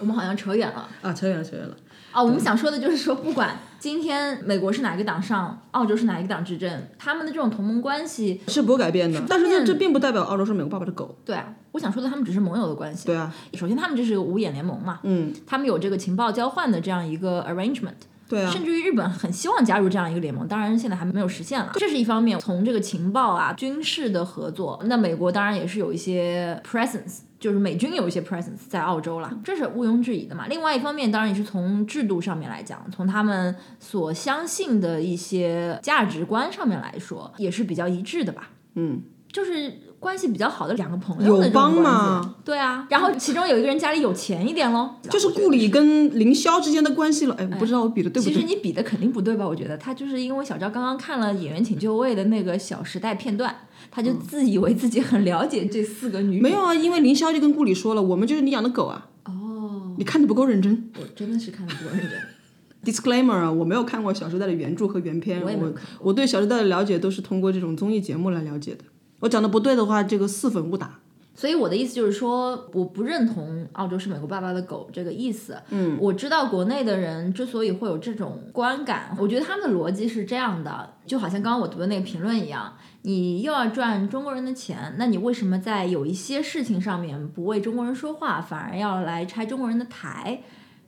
[0.00, 0.88] 我们好像扯远了。
[1.02, 1.76] 啊，扯远了，扯远了。
[2.14, 11.18] 啊，我们想说的就是说，不管今天美国是哪个党上，澳洲是哪一个党执政，他们的这种同盟关系，是不会改变的，但是这这并不代表澳洲是美国爸爸的狗。
[11.24, 13.06] 对啊，我想说的，他们只是盟友的关系。
[13.06, 17.94] 对啊，首先，他们这是个五眼联盟嘛，嗯，他们有这个情报交换的这样一个 arrangement。
[18.26, 21.70] 对啊，甚至于日本很希望加入这样一个联盟，当然现在还没有实现了。
[21.74, 30.46] 这是一方面，从这个情报啊、军事的合作，那美国当然也是有一些 presence，就是美军有一些 presence 在澳洲了，这是毋庸置疑的嘛。
[30.48, 38.48] 另外一方面，当然也是从制度上面来讲，从他们所相信的一些价值观上面来说，也是比较一致的吧。
[38.76, 42.36] 嗯，就是关系比较好的两个朋友的这种友邦嘛。
[42.42, 47.34] 对啊，然后其中有一个人家里有钱一点喽， 就是顾里跟凌霄之间的关系了。
[47.38, 48.46] 哎，我不知道我比的对不对其实。
[48.46, 49.46] 你比的肯定不对吧？
[49.46, 53.54] 我觉得他就是因为小赵刚刚看了《演员请就位》的那个《小时代》片段，
[53.90, 56.42] 他就自以为自己很了解这四个女主。
[56.42, 60.90] 没有啊，因为凌霄就跟顾里说了，我们就是你养的狗啊，哦，你看的不够认真。
[61.00, 62.20] 我真的是看的不够认真。
[62.84, 68.84] Disclaimer 啊，我没有看过《小时代》的原著和原片，我我对《小时代》的了解都是通过这种综艺节目来了解的。
[69.20, 71.00] 我讲的不对的话，这个四粉勿打。
[71.34, 75.60] 所以我的意思就是说，我不认同澳洲是美国爸爸的狗这个意思。
[75.70, 90.40] 嗯，我知道国内的人之所以会有这种观感，我觉得他们的逻辑是这样的，就好像刚刚我读的那个评论一样，你又要赚中国人的钱，那你为什么在有一些事情上面不为中国人说话，反而要来拆中国人的台？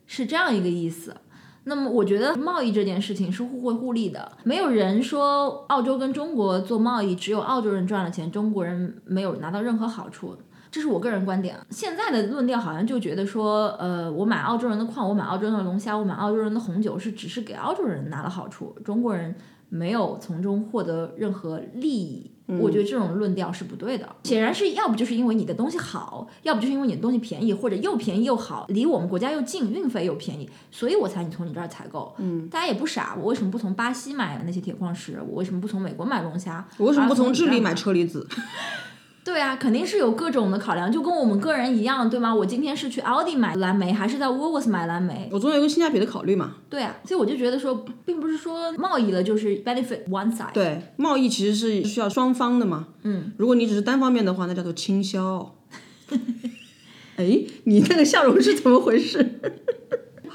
[0.09, 1.13] 是这样一个意思。
[1.67, 10.35] 那么我觉得贸易这件事情是互惠互利的，没有人说澳洲跟中国做贸易只有澳洲人赚了钱，中国人没有拿到任何好处。
[10.71, 11.57] 这是我个人观点。
[11.69, 19.35] 现在的论调好像就觉得说，呃，我买澳洲人的矿，我买澳洲的龙虾，我买澳洲人的红酒，是只是给澳洲人拿了好处，中国人
[19.67, 22.31] 没有从中获得任何利益。
[22.47, 24.15] 我觉得这种论调是不对的。
[24.23, 32.15] 显然是要不就是因为你的东西好，要不就是因为你的东西便宜，或者又便宜又好，离我们国家又近，运费又便宜，所以我才你从你这儿采购。
[32.17, 35.21] 嗯，大家也不傻，我为什么不从巴西买那些铁矿石？
[35.27, 36.65] 我为什么不从美国买龙虾？
[36.77, 38.27] 我为什么不从智利买车厘子？
[39.27, 42.33] 对啊，肯定是有各种的考量，就跟我们个人一样，对吗？
[42.33, 45.27] 我今天是去奥迪买蓝莓，还是在 Woolworths 买蓝莓？
[45.33, 46.55] 我总有一个性价比的考虑嘛。
[46.69, 50.53] 对啊，所以我就觉得说，并不是说贸易了就是 benefit one side。
[50.53, 52.87] 对，贸易其实是需要双方的嘛。
[53.03, 55.53] 嗯，如果你只是单方面的话，那叫做倾销。
[57.17, 59.41] 哎，你那个笑容是怎么回事？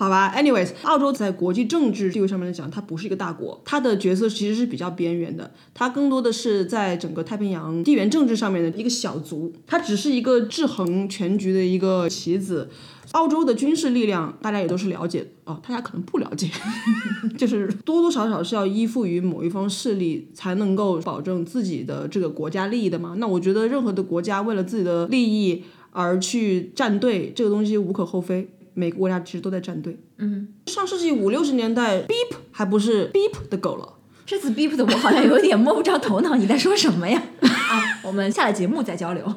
[0.03, 12.69] 好吧，anyways，澳洲在国际政治地位上面来讲，它不是一个大国，它的角色其实是比较边缘的，它更多的是在整个太平洋地缘政治上面的一个小族，它只是一个制衡全局的一个棋子。
[13.13, 16.51] 澳洲的军事力量，大家也都是了解的哦，大家可能不了解，
[17.39, 23.15] 就是多多少少是要依附于某一方势力，才能够保证自己的这个国家利益的嘛。
[23.19, 25.63] 那我觉得任何的国家为了自己的利益
[25.93, 28.49] 而去站队，这个东西无可厚非。
[28.75, 29.99] 每个国家其实都在站队。
[30.19, 33.95] 嗯，上世纪五六十年代，beep 还不是 beep 的狗了。
[34.25, 37.23] 这次 beep 的我好像有点摸不着头脑，你在说什么呀？
[37.43, 39.35] 啊，我们下了节目再交流。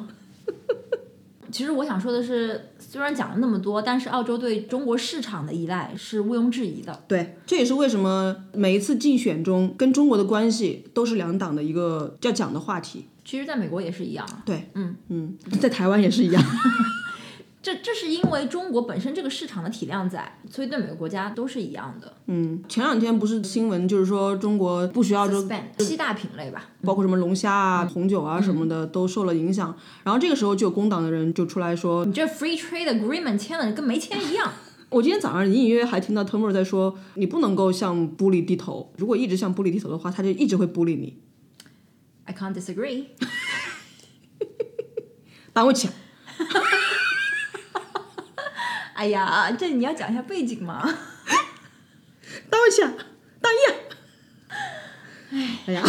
[1.50, 7.02] 其实我想说的是，虽然讲了那么多，但是澳洲对中国市场的依赖是毋庸置疑的。
[7.08, 13.06] 对，这也是为什么每一次竞选中跟中国的关系都是两党的一个要讲的话题。
[13.24, 14.26] 其实，在美国也是一样。
[14.44, 16.42] 对，嗯嗯，在台湾也是一样。
[17.66, 22.14] 这这是因为中国本身这个市场的体量在，所以对每个国家都是一样的。
[22.26, 29.76] 嗯，前两天不是新闻，就是说中国不需要就 Suspend 七大品类吧，包括什么龙虾啊、红酒啊什么的都受了影响。
[30.04, 34.52] 然后这个时候就有工党的人就出来说，你这 Free Trade Agreement 签了跟没签一样。
[34.90, 41.18] 我今天早上隐隐约约还听到 Tomer 在说，你不能够向 bully 低头，如果一直向 bully 低头的话，他就一直会 bully 你。
[42.26, 43.06] I can't disagree。
[45.52, 45.92] 单位抢。
[48.96, 50.82] 哎呀，这你要讲一下背景吗？
[52.48, 52.90] 单位抢，
[53.40, 53.74] 大雁。
[55.66, 55.82] 哎呀，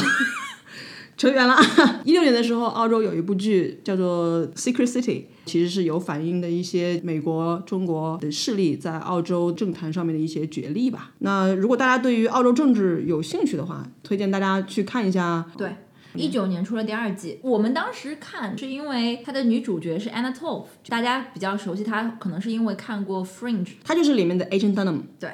[1.16, 1.56] 扯远了。
[2.04, 5.02] 一六年的时候，澳洲有一部剧叫做《Secret City》，
[5.46, 11.12] 其实是有反映的一些美国、中国的势力在澳洲政坛上面的一些角力吧。
[11.20, 15.46] 那如果大家对于澳洲政治有兴趣的话，推荐大家去看一下。
[15.58, 15.74] 对。
[16.18, 25.02] 一九年出了第二季，我们当时看是因为它的女主角是 Anna Tove，大家比较熟悉她，可能是因为看过 Fringe，她就是里面的 Agent Dunham。
[25.20, 25.32] 对，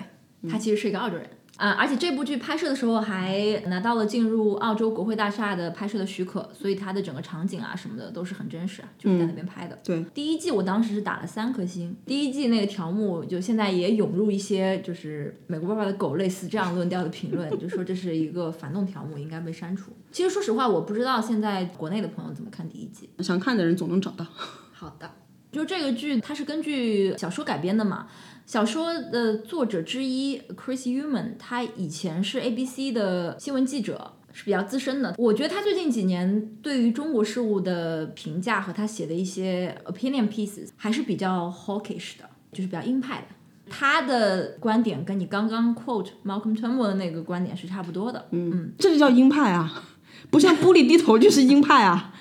[0.49, 1.29] 她其实是一个澳洲人。
[1.63, 9.79] 啊、而且这部剧拍摄的时候还拿到了进入澳洲国会大厦的拍摄的许可，所以它的整个场景啊什么的都是很真实啊，就是在那边拍的。
[9.81, 19.93] 对，第一季我当时是打了三颗星，第一季那个条目就现在也涌入一些就是美国爸爸的狗类似这样论调的评论，就说这是一个反动条目，应该被删除。
[20.11, 23.09] 其实说实话，我不知道现在国内的朋友怎么看第一季。
[23.19, 24.27] 想看的人总能找到。
[24.73, 25.09] 好的，
[25.49, 28.09] 就这个剧它是根据小说改编的嘛。
[28.45, 35.15] 小说的作者之一 Chris Uman，他以前是 ABC 的新闻记者，是比较资深的。
[35.17, 43.27] 我觉得他最近几年对于中国事务的评价和他写的一些 opinion pieces 还是比较 hawkish 的，就是比较鹰派的。
[43.69, 48.27] 他的观点跟你刚刚 quote Malcolm Turnbull 的那个观点是差不多的。
[48.31, 49.83] 嗯，嗯这就叫鹰派啊，
[50.29, 52.13] 不像玻璃低头就是鹰派啊。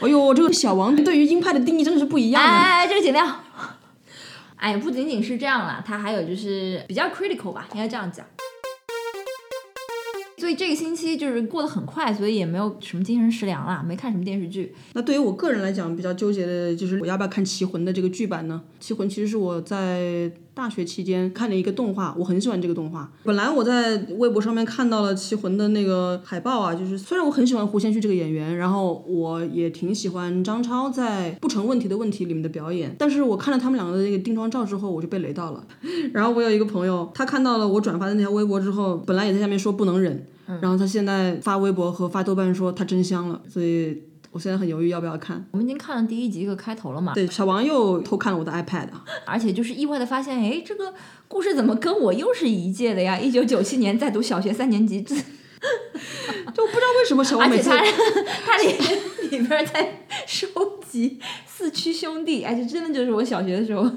[0.00, 2.48] 哎呦，这个小王对于鹰派的定义真的是不一样的。
[2.48, 3.26] 哎，这个剪掉。
[4.60, 8.26] 哎，不仅仅是这样啦，他还有就是比较 critical 吧，应该这样讲。
[10.36, 14.74] 所以这个星期就是过得很快，所以也没有什么精神食粮啦，没看什么电视剧。
[14.92, 18.62] 那对于我个人来讲，比较纠结的就是我要不要看《棋魂》的这个剧版呢？
[18.84, 23.10] 《棋魂》其实是我在大学期间看了一个动画，我很喜欢这个动画。
[23.24, 35.64] 本来我在微博上面看到了《棋魂》的那个海报啊，就是虽然我很喜欢胡先煦这个演员，然后我也挺喜欢张超在《不成问题的问题》里面的表演，但是我看了他们两个的那个定妆照之后，我就被雷到了。
[36.12, 40.26] 然后我有一个朋友，他看到了我转发的那条微博之后，本来也在下面说不能忍。
[40.60, 43.96] 然后他现在发微博和发豆瓣说他真香了，所以
[44.30, 45.44] 我现在很犹豫要不要看。
[45.50, 50.94] 我们已经看了第一集个开头了嘛，对，小王又偷看了我的 iPad 啊，而且就是意外的发现，哎，这个
[51.28, 53.18] 故事怎么跟我又是一届的呀？
[53.18, 55.14] 一九九七年在读小学三年级，这
[56.54, 57.78] 就不知道为什么小王每次他
[58.46, 58.74] 他里
[59.30, 60.46] 里边在收
[60.88, 63.90] 集四驱兄弟，哎，这真的就是我小学的时候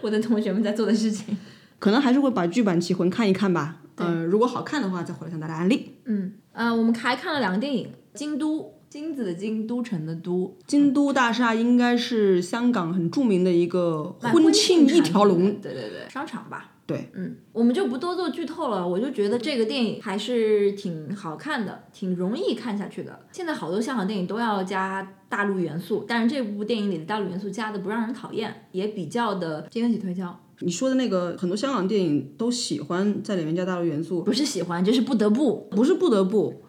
[0.00, 1.36] 我的同学们在做的事情。
[1.78, 3.76] 可能还是会把《剧版棋魂》看一看吧。
[3.96, 5.96] 嗯、如果好看的话，再回来向大家安利。
[6.04, 16.72] 嗯，呃，我们还看了两个电影，《京都》金子的金，都城的都，京都大厦应该是香港很著名的一个婚庆一条龙，对对对，商场吧。
[16.86, 18.86] 对，嗯，我们就不多做剧透了。
[18.86, 23.26] 我就觉得这个电影还是挺好看的，挺容易看下去的。
[23.32, 30.38] 现在好多香港电影都要加大陆元素，但是这部电影里的大陆元素加的不让人讨厌，也比较的经得起推敲。
[30.60, 35.68] 你说的那个很多香港电影都喜欢在里面加大陆元素，不是喜欢，就是不得不。
[35.72, 36.62] 不是不得不，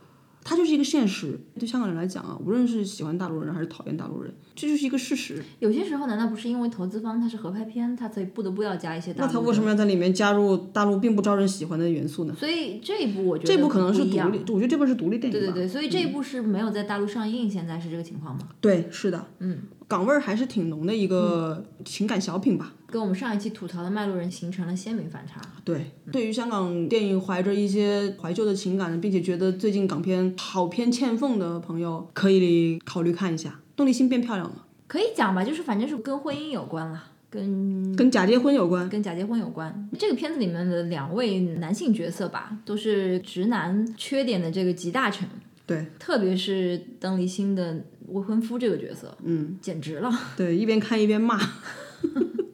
[0.49, 1.37] 它就是一个现实。
[1.59, 5.43] 对香港人来讲啊，无论是喜欢大陆人还是讨厌大陆人，这就是一个事实。
[5.59, 9.27] 有些时候难道不是因为投资方他是合拍片，他才不得不要加一些大陆？
[9.27, 12.33] 那他为什么要在里面加入大陆并不招人喜欢的元素呢？
[12.39, 15.37] 所以这一部我觉得这部可能是独立，我觉得这部是独立电影。
[15.37, 18.47] 对对对，所以这一部是没有在大陆上映，现在是这个情况吗？
[18.61, 22.73] 对是的，嗯，港味儿还是挺浓的一个情感小品吧。
[22.89, 25.41] 跟我们上一期吐槽的《卖路人》形成了鲜明反差。
[25.65, 33.59] 对，对于香港电影怀着一些怀旧的情感，并且觉得最近港片好片欠奉的朋友，可以考虑看一下。
[33.75, 38.87] 邓丽欣变漂亮了，可以讲吧，就是反正是跟婚姻有关了，跟跟假结婚有关。
[38.89, 39.89] 跟假结婚有关。
[39.99, 45.27] 这个片子里面的两位男性角色吧，都是直男缺点的这个集大成，
[45.65, 50.09] 对，特别是邓丽欣的未婚夫这个角色，嗯，简直了。
[50.37, 51.37] 对，一边看一边骂。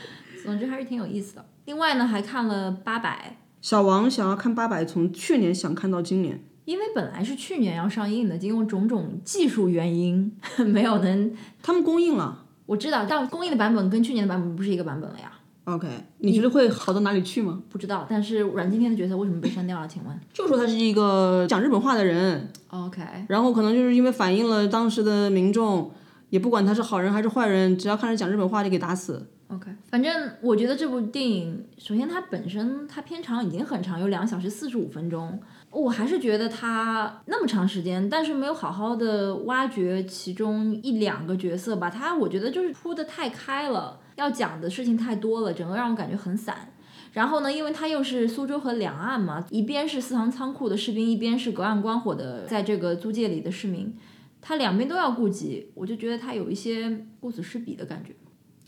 [0.44, 1.44] 总之还是挺有意思的。
[1.64, 11.34] 另外呢，还看了《八百小王想要看八百，从去年想看到今年。》，因为本来是去年要上映的，经过种种技术原因 没有能。
[11.62, 15.32] 他们公映了我知道，但公映的版本跟去年的版本不是一个版本了呀。
[15.64, 17.62] ，OK，你觉得会好到哪里去吗？
[17.70, 19.88] 不知道，但是阮经天的角色为什么被删掉了？
[19.88, 25.90] 请问就说他是一个讲日本话的人，？OK，然后可能就是因为反映了当时的民众，
[26.28, 29.26] 也不管他是好人还是坏人，只要看着讲日本话就给打死。
[29.48, 35.38] OK，反正我觉得这部电影，首先它本身它片长已经很长，有两小时四十五分钟，
[35.70, 46.70] 我还是觉得它那么长时间，但是没有好好的挖掘其中一两个角色吧，它我觉得就是铺的太开了，要讲的事情太多了，整个让我感觉很散。
[47.12, 53.94] 然后呢，因为它又是苏州和两岸嘛，一边是四行仓库的士兵，一边是隔岸观火的在这个租界里的市民，
[54.40, 58.16] 他两边都要顾及，我就觉得他有一些顾此失彼的感觉。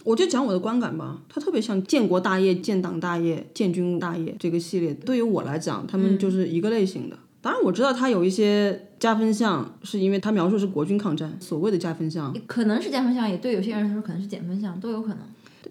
[0.07, 4.95] 我就讲我的观感吧，它特别像建国大业、建党大业、建军大业这个系列。
[4.95, 7.19] 对于我来讲，他们就是一个类型的。
[7.41, 12.33] 当然，我知道它有一些加分项，是因为它描述是国军抗战，所谓的加分项。
[12.47, 15.19] 可能是加分项，也对有些人来说可能是减分项，都有可能。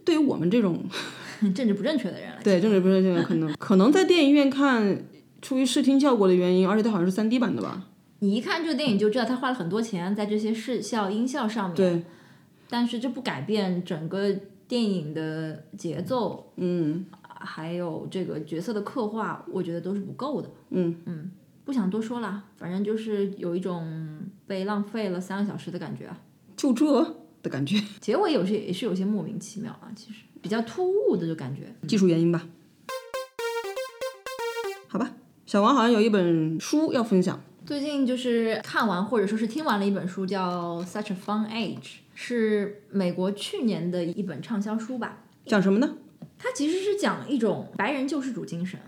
[0.03, 0.83] 对于我们这种
[1.55, 5.05] 政治不正确的人对政治不正确的，可能可能在电影院看，
[5.41, 7.83] 出于视听效果的原因，而且它好像是三 D 版的吧？
[8.19, 11.75] 你一看这个电影就知道他花了很多钱在这些视效、音效上面。
[11.75, 12.03] 对，
[12.69, 14.33] 但是这不改变整个
[14.67, 20.49] 电影的节奏，嗯还有这个角色的刻画，我觉得都是不够的。
[20.71, 21.31] 嗯嗯，
[21.63, 26.17] 不想多说了，反正就是有一种被浪费了三个小时的感觉啊。
[26.57, 26.85] 就这
[27.43, 31.73] 的感觉，结尾有些也是有些莫名其妙啊，其实比较突兀的就感觉。
[31.87, 32.47] 技术原因吧。
[34.87, 35.11] 好吧，
[35.45, 37.39] 小王好像有一本书要分享。
[37.65, 41.79] 最近就是看完或者说是听完了一本书，叫《Such a Fun Age》，
[42.15, 45.19] 是美国去年的一本畅销书吧。
[45.45, 45.97] 讲什么呢？
[46.39, 48.79] 它其实是讲一种白人救世主精神。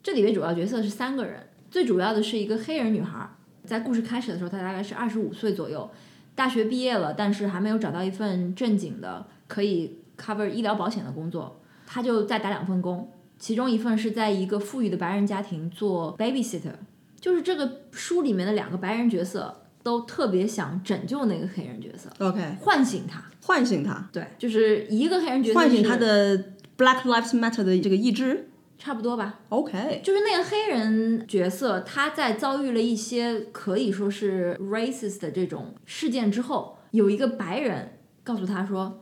[0.00, 3.28] 这里面主要角色是三个人，最主要的是一个黑人女孩，
[3.64, 5.90] 在故事开始的时候，她大概是二十五岁左右，
[6.34, 16.74] 大学毕业了，但是还没有找到一份正经的可以 cover 医疗保险的工作，她就再打两份工，其中一份是在一个富裕的白人家庭做 babysitter。
[17.20, 23.24] 就是这个书里面的两个白人角色都特别想拯救那个黑人角色，OK，唤醒他。
[23.40, 26.36] 唤醒他，对，就是一个黑人角色唤醒他的
[26.76, 28.50] Black Lives Matter 的这个意志。
[28.76, 29.40] 差不多吧。
[29.48, 39.00] OK，就是那个黑人角色，他在遭遇了一些可以说是 racist 的这种事件之后，有一个白人告诉他说：“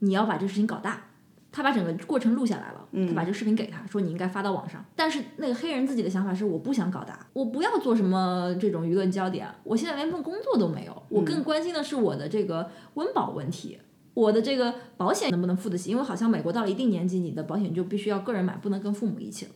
[0.00, 1.10] 你要把这事情搞大。”
[1.52, 13.78] 他把整个过程录下来了，他把这个视频给他说：“你应该发到网上。”但是那个黑人自己的想法是：“我不想搞大，我不要做什么这种舆论焦点，我现在连份工作都没有，我更关心的是我的这个温饱问题。”
[14.14, 15.90] 我的这个保险能不能付得起？
[15.90, 19.52] 因为好像美国到了一定年纪，你的保险就必须要个人买，不能跟父母一起了。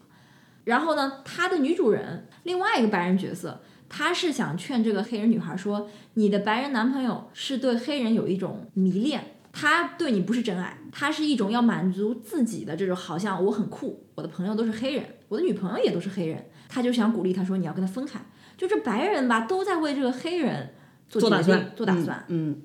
[0.65, 18.21] 然后呢，他的女主人另外一个白人角色，他是想劝这个黑人女孩说，你的白人男朋友是对黑人有一种迷恋，他对你不是真爱，他是一种要满足自己的这种，好像我很酷，我的朋友都是黑人，我的女朋友也都是黑人，他就想鼓励他说，你要跟他分开。
[18.59, 20.75] 就这白人吧，都在为这个黑人
[21.09, 22.61] 做打算，做打算，嗯，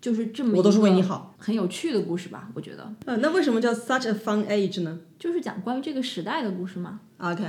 [0.00, 6.98] 就是这么我都是为你好，很有趣的故事吧，我觉得呃，那为什么叫 such a fun age 呢就是讲关于这个时代的故事嘛。
[7.18, 7.44] ？OK，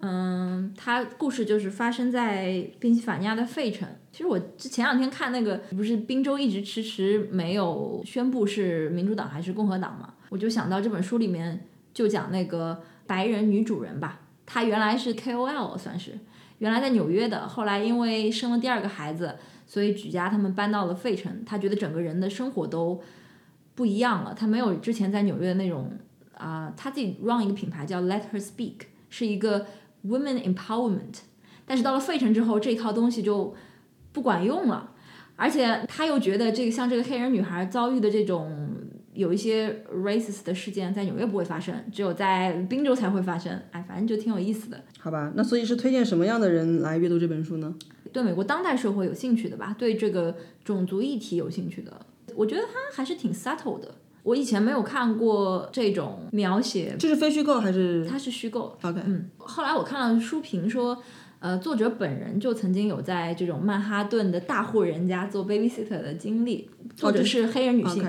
[0.00, 3.88] 嗯，它故事就是发生在宾夕法尼亚的费城。
[4.16, 16.18] 其实我之前两天看那个，不是宾州一直迟迟没有宣布是民主党还是共和党嘛，我就想到这本书里面就讲那个白人女主人吧，她原来是 KOL 算是，
[16.60, 19.36] 原来在纽约的，后来因为生了第二个孩子，
[19.66, 21.44] 所以举家他们搬到了费城。
[21.44, 22.98] 她觉得整个人的生活都
[23.74, 25.92] 不一样了，她没有之前在纽约的那种
[26.38, 29.66] 啊、她自己 run 一个品牌叫 Let Her Speak，是一个
[30.06, 31.18] women empowerment，
[31.66, 33.54] 但是到了费城之后，这一套东西就
[34.16, 34.92] 不管用了，
[35.36, 38.66] 而且他又觉得这个像这个黑人女孩遭遇的这种
[39.12, 43.60] 有一些 racist 的事件，在纽约不会发生，只有在宾州才会发生。
[43.72, 44.82] 哎，反正就挺有意思的。
[44.98, 47.74] 好吧，那所以是推荐什么样的人来阅读这本书呢？
[48.10, 51.92] 对美国当代社会有兴趣的吧，对这个种族议题有兴趣的，
[52.34, 53.94] 我觉得他还是挺 subtle 的。
[54.22, 58.78] 我以前没有看过这种描写，这是非虚构还是它是虚构。
[58.80, 58.98] OK？
[59.04, 61.00] 嗯，后来我看了书评说，
[61.46, 68.04] 呃，作者本人就曾经有在这种曼哈顿的大户人家做 babysitter 的经历，作者是黑人女性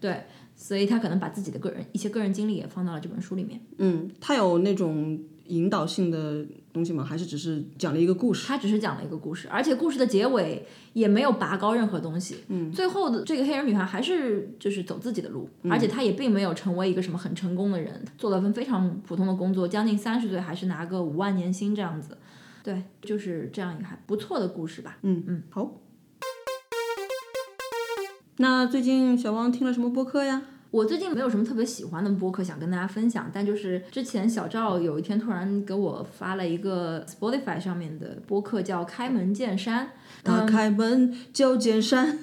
[0.00, 0.22] 对，
[0.56, 3.60] 所以他可能把自己的个人一些个人经历也放到了这本书里面。
[3.76, 7.04] 嗯，它有那种引导性的东西吗？
[7.04, 8.46] 还是只是讲了一个故事？
[8.46, 10.64] 他只是讲了一个故事，而且故事的结尾
[10.94, 12.36] 也没有拔高任何东西。
[12.48, 22.16] 嗯，最后的这个黑人女孩还是就是走自己的路，而且她也并没有成为一个什么很成功的人，做了份非常普通的工作，将近三十岁还是拿个五万年薪这样子。
[22.62, 24.98] 对，就是这样一个还不错的故事吧。
[25.02, 25.80] 嗯嗯，好。
[28.36, 30.42] 那最近小汪听了什么播客呀？
[30.70, 39.86] 我最近没有什么特别喜欢的播客想跟大家分享，但就是之前小赵有一天突然给我发了一个 Spotify 上面的播客，叫《开门见山》。
[40.22, 42.18] 打开门就见山。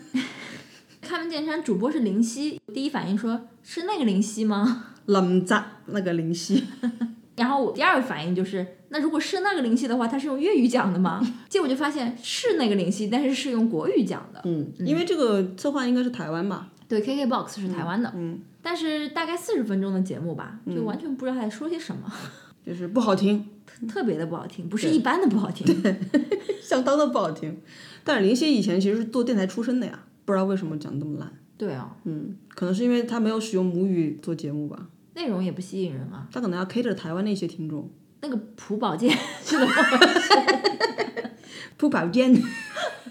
[1.02, 4.94] 开门见山主播是林夕，第一反应说是那个林夕吗？
[5.08, 6.66] lâm 扎那个林夕，
[7.38, 8.66] 然后我第二个反应就是，
[8.96, 11.20] 那如果是那个灵犀的话，它是用粤语讲的吗？
[11.50, 14.42] 结果就发现是那个灵犀，但是是用国语讲的。
[14.46, 16.72] 嗯，因为这个策划应该是台湾吧？
[16.88, 22.10] 对，KKBOX 是台湾的，嗯，但是大概四十分钟的节目吧，就完全不知道他在说些什么，
[22.66, 23.46] 就是不好听，
[23.86, 25.68] 特别的不好听，不是一般的不好听。
[26.64, 27.58] 相当的不好听。
[28.06, 31.30] 但是林夕以前其实是做电台出身的呀，不知道为什么讲得那么烂。
[31.58, 36.30] 对啊，嗯，可能是因为他没有使用母语做节目吧，内容也不吸引人啊。
[36.32, 37.90] 他可能要 cater 台湾的一些听众。
[38.26, 39.16] 那个朴宝剑
[39.46, 39.68] 是的，
[41.78, 42.34] 朴宝剑，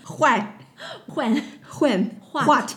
[0.02, 0.58] 坏
[1.06, 2.70] 换换 What？what？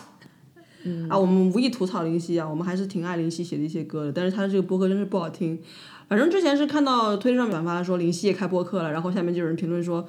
[1.10, 5.60] 啊，我们无意吐槽林夕啊，我们还是挺爱林夕写的一些歌的，但是他的这个播客真是不好听。
[6.08, 10.08] 反正之前是看到推特上转发说林夕也开播客了，然后下面就有人评论说，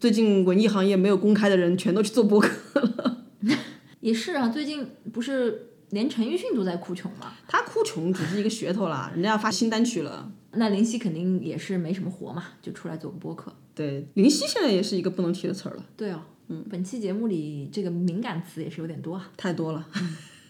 [0.00, 3.18] 最近文艺行业没有公开的人全都去做播客了。
[4.00, 7.34] 也是啊，最近不是连陈奕迅都在哭穷吗？
[7.46, 10.32] 他哭穷只是一个噱头啦，人家要发新单曲了。
[10.56, 13.52] 那林夕肯定也是没什么活嘛，就出来做个播客。
[13.74, 19.30] 对，林夕现在也是一个不能提的词儿了，对哦，嗯，本期节目里这个敏感词也是有点多啊。
[19.36, 19.86] 太多了。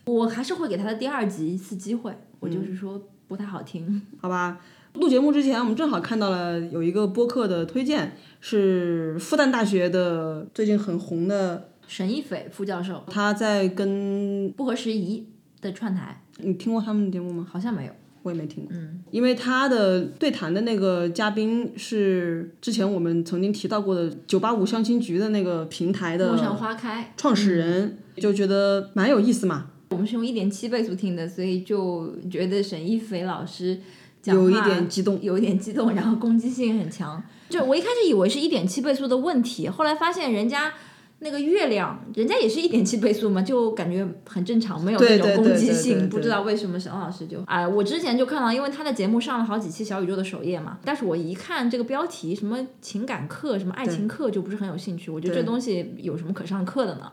[0.05, 4.01] 我还是会给他的第二集一次机会，我就是说不太好听。
[4.23, 4.61] 好吧，
[4.95, 15.27] 录节目之前，我们正好看到了有一个播客的推荐，是复旦大学的最近很红的，沈一斐副教授他在跟不合时宜
[15.61, 17.45] 的串台你听过他们的节目吗？
[17.51, 17.93] 好像没有，
[18.27, 27.13] 我也没听过，嗯，因为他的对谈的那个嘉宾是之前我们曾经提到过的九八五相亲局的那个平台的陌上的花开。
[27.17, 33.79] 创始人，就觉得蛮有意思嘛，我们是用一点七倍速听的，所以就觉得沈一菲老师
[34.21, 37.23] 讲有一点激动，有一点激动，然后攻击性很强。
[37.49, 40.73] 就我一开始以为是一点七倍速的问题，后来发现人家
[41.19, 46.09] 那个月亮，人家也是一点七倍速嘛，就感觉很正常，没有那对对种攻对对对击性。
[46.11, 55.11] 不知道为什么沈老师就哎、我之前就看到，因为他的节目上了好几期小宇宙的首页嘛，但是我一看这个标题，什么情感课、什么爱情课，就不是很有兴趣。
[55.11, 57.11] 我觉得这东西有什么可上课的呢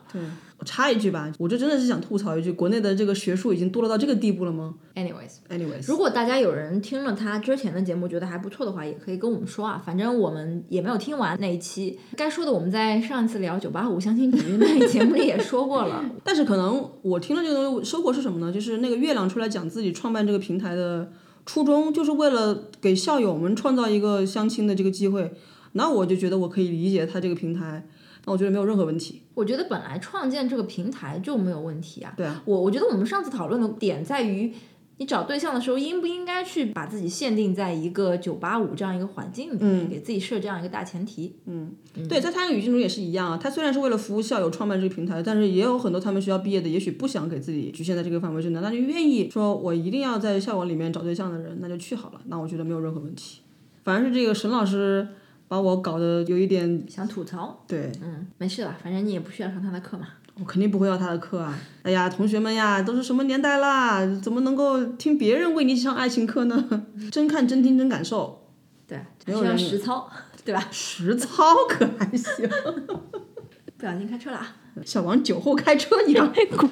[0.64, 5.40] 我插一句吧，我就真的是想吐槽一句，国内的这个学术已经堕落到这个地步了吗？Anyways。
[5.50, 9.82] ？Anyways，如果大家有人听了他之前的节目觉得还不错的话，也可以跟我们说啊。
[9.84, 16.02] 反正我们也没有听完那一期，该说的我们在上一次聊九八五相亲局那个节目里也说过了。
[16.24, 18.50] 但是可能我听了这个东西，收获是什么呢？
[18.50, 21.12] 就是那个月亮出来讲自己创办这个平台的
[21.44, 25.30] 初衷，就是为了给校友们创造一个相亲的这个机会。
[25.76, 27.86] 那我就觉得我可以理解他这个平台，
[28.26, 29.22] 那我觉得没有任何问题。
[29.34, 32.14] 我觉得本来创建这个平台就没有问题啊。
[32.16, 34.52] 对啊，我我觉得我们上次讨论的点在于，
[34.98, 41.34] 你找对象的时候应不应该去把自己限定在一个九八五这样一个环境里面，给自己设这样一个大前提。
[41.46, 41.72] 嗯
[42.08, 43.36] 对，在他的语境中也是一样啊。
[43.36, 52.20] 他虽然是为了服务校友创办这个平台，但是也有很多他们学校毕业的，也许不想给自己局限在这个范围之内，那就愿意说我一定要在校网里面找对象的人，那就去好了。
[52.26, 53.40] 那我觉得没有任何问题。
[53.82, 55.08] 反而是这个沈老师
[55.48, 60.08] 把我搞得有一点想吐槽，对嗯，没事了，反正你也不需要上他的课嘛。
[60.40, 61.56] 我肯定不会要他的课啊！
[61.84, 64.04] 哎呀，同学们呀，都是什么年代啦？
[64.20, 66.82] 怎么能够听别人为你上爱情课呢？
[67.12, 68.48] 真看真听真感受，
[68.88, 70.10] 对，需要实操，
[70.44, 70.66] 对吧？
[70.72, 72.48] 实操可还行。
[73.78, 74.56] 不小心开车了啊！
[74.84, 76.68] 小王酒后开车一样，滚！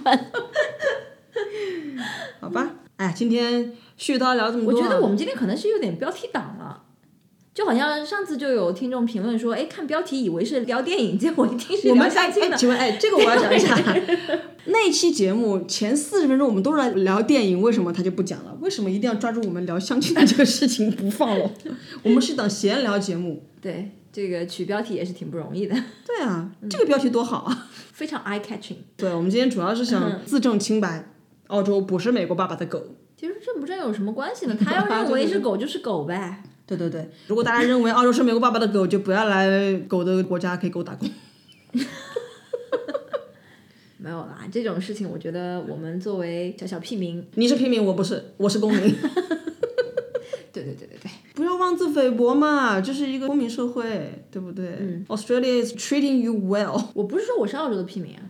[2.41, 2.69] 好吧？
[2.97, 6.83] 哎，今天絮叨聊这么多啊，我觉得我们今天可能是有点标题党了，
[7.55, 12.57] 就好像上次就有听众评论说，哎，看标题以为是聊电影， 结果一听是聊我们哎，相亲的。
[12.57, 13.77] 请问哎，这个我要讲一下。
[14.67, 18.57] 那期节目前四十分钟我们都是来聊电影，为什么他就不讲了？
[18.61, 21.51] 为什么一定要抓住我们聊相亲的这个事情不放了？
[22.03, 23.45] 我们是等闲聊节目。
[23.61, 25.75] 对，这个取标题也是挺不容易的，
[26.07, 27.69] 对啊，这个标题多好啊！
[27.93, 28.77] 非常 eye catching。
[28.97, 31.11] 对，我们今天主要是想自证清白，
[31.49, 32.83] 澳洲不是美国爸爸的狗。
[33.17, 34.57] 其实这不这有什么关系呢？
[34.59, 36.43] 他要认为是狗就是狗呗。
[36.77, 41.09] 对对对，如果大家认为澳洲是美国爸爸的狗，就不要来狗的国家给狗打工。
[43.99, 48.81] 没有啦，这种事情我觉得我们作为小小屁民，你是屁民，我不是，我是公民。
[50.53, 56.89] 对对对对对，不要妄自菲薄嘛，这是一个公民社会，对不对、a u s t r a l i a is treating you well。
[56.95, 58.21] 我不是说我是澳洲的屁民啊，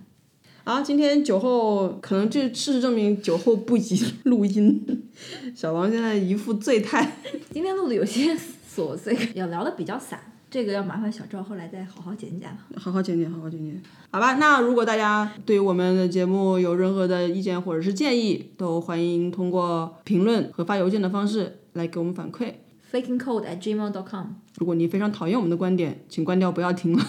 [0.65, 5.09] 啊，今天酒后可能这事实证明酒后不宜 录音。
[5.57, 7.17] 小王现在一副醉态。
[7.51, 12.57] 今天录的有些琐碎，要聊的比较散，这个要麻烦小赵后来再好好剪剪了。
[12.77, 13.83] 好好剪剪，好好剪剪，
[14.13, 14.35] 好吧。
[14.35, 22.53] 那如果大家对于我们的节目有任何的意见或者是建议，都欢迎通过评论和发邮件的方式来给我们反馈。
[22.93, 24.27] fakingcode at gmail.com。
[24.59, 27.05] 如果你非常讨厌我们的观点，请关掉，不要听了。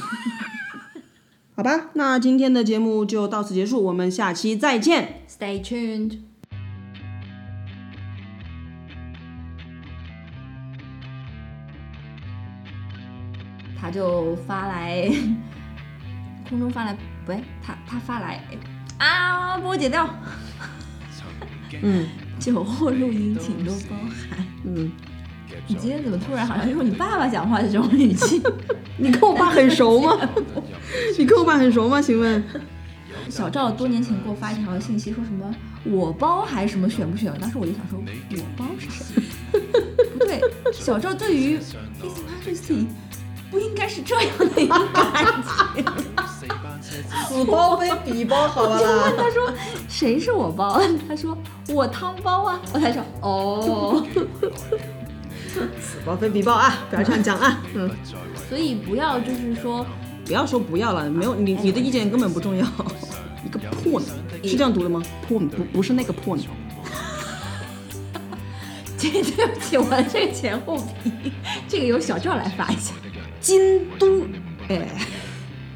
[1.56, 5.22] 好吧，那今天的节目就到此结束，我们下期再见。
[5.30, 6.18] Stay tuned。
[13.80, 15.08] 他就发来，
[16.50, 16.94] 空中发来，
[17.24, 18.42] 不对，他他发来
[18.98, 20.10] 啊，帮我剪掉。
[21.84, 22.08] 嗯
[22.40, 24.44] 酒后录音请多包涵。
[24.66, 24.92] 嗯，
[25.68, 28.42] 你今天怎么突然好像用你爸爸讲话的这种语气？
[28.98, 30.18] 你跟我爸很熟吗？
[31.18, 32.02] 你跟我爸很熟吗？
[32.02, 32.44] 请问？
[33.30, 37.34] 小赵多年前给我发一条信息，说什么我包还是什么选不选？
[37.40, 38.00] 当时我就想说，
[38.32, 39.22] 我包是谁？
[40.20, 40.42] 不对，
[40.74, 42.86] 小赵对于 His Majesty
[43.50, 45.26] 不应该是这样的一个感
[45.76, 45.86] 情。
[47.28, 49.12] 此包非彼包，好吧啦。
[49.18, 49.52] 他说
[49.88, 50.82] 谁是我包？
[51.08, 51.36] 他说
[51.70, 52.60] 我汤包啊。
[52.74, 54.06] 我才说哦，
[55.82, 56.80] 此报非彼报啊！
[56.90, 57.62] 不要这样讲啊。
[57.74, 57.90] 嗯，
[58.50, 59.86] 所以不要就是说
[60.26, 62.66] 不要说不要了，没有你你的意见根本不重要。
[63.46, 64.08] 一个破呢，
[64.44, 65.02] 是这样读的吗？
[65.28, 66.44] 破不不是那个破呢。
[68.98, 71.12] 这对不起，我的这个前后鼻，
[71.68, 72.94] 这个由小赵来发一下。
[73.42, 74.26] 京都，
[74.70, 74.88] 哎，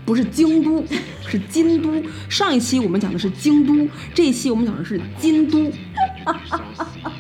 [0.06, 0.82] 不是京都，
[1.28, 2.02] 是京都。
[2.30, 5.70] 上一期我们讲的是京都，这一期我们讲的是京都。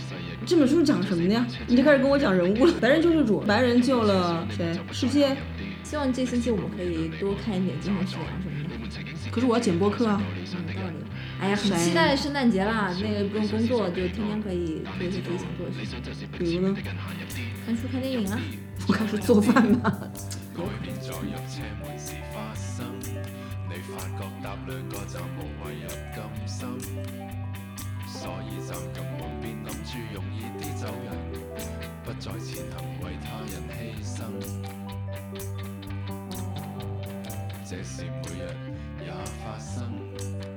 [0.47, 1.45] 这本书讲什么的呀？
[1.67, 2.73] 你就开始跟我讲人物了。
[2.79, 4.79] 白人救世主，白人救了谁？
[4.93, 5.35] 世界。
[5.83, 9.29] 希望这星期我们可以多看一点精神食粮什么的。
[9.29, 10.23] 可是我要剪播客啊。
[10.23, 10.95] 有道理。
[11.41, 12.95] 哎呀，很期待圣诞节啦！
[13.01, 16.77] 那个不用工作，就天天可以做一些自己想做的事情，比如呢？
[17.65, 18.39] 看书、看电影啊。
[18.87, 19.99] 我开始做饭吧。
[20.55, 20.63] 改
[28.27, 31.07] 所以站近门边，谂住容易啲走人，
[32.03, 34.19] 不再前行为他人牺牲。
[37.63, 38.43] 这事每日
[38.99, 39.07] 也
[39.41, 40.56] 发生。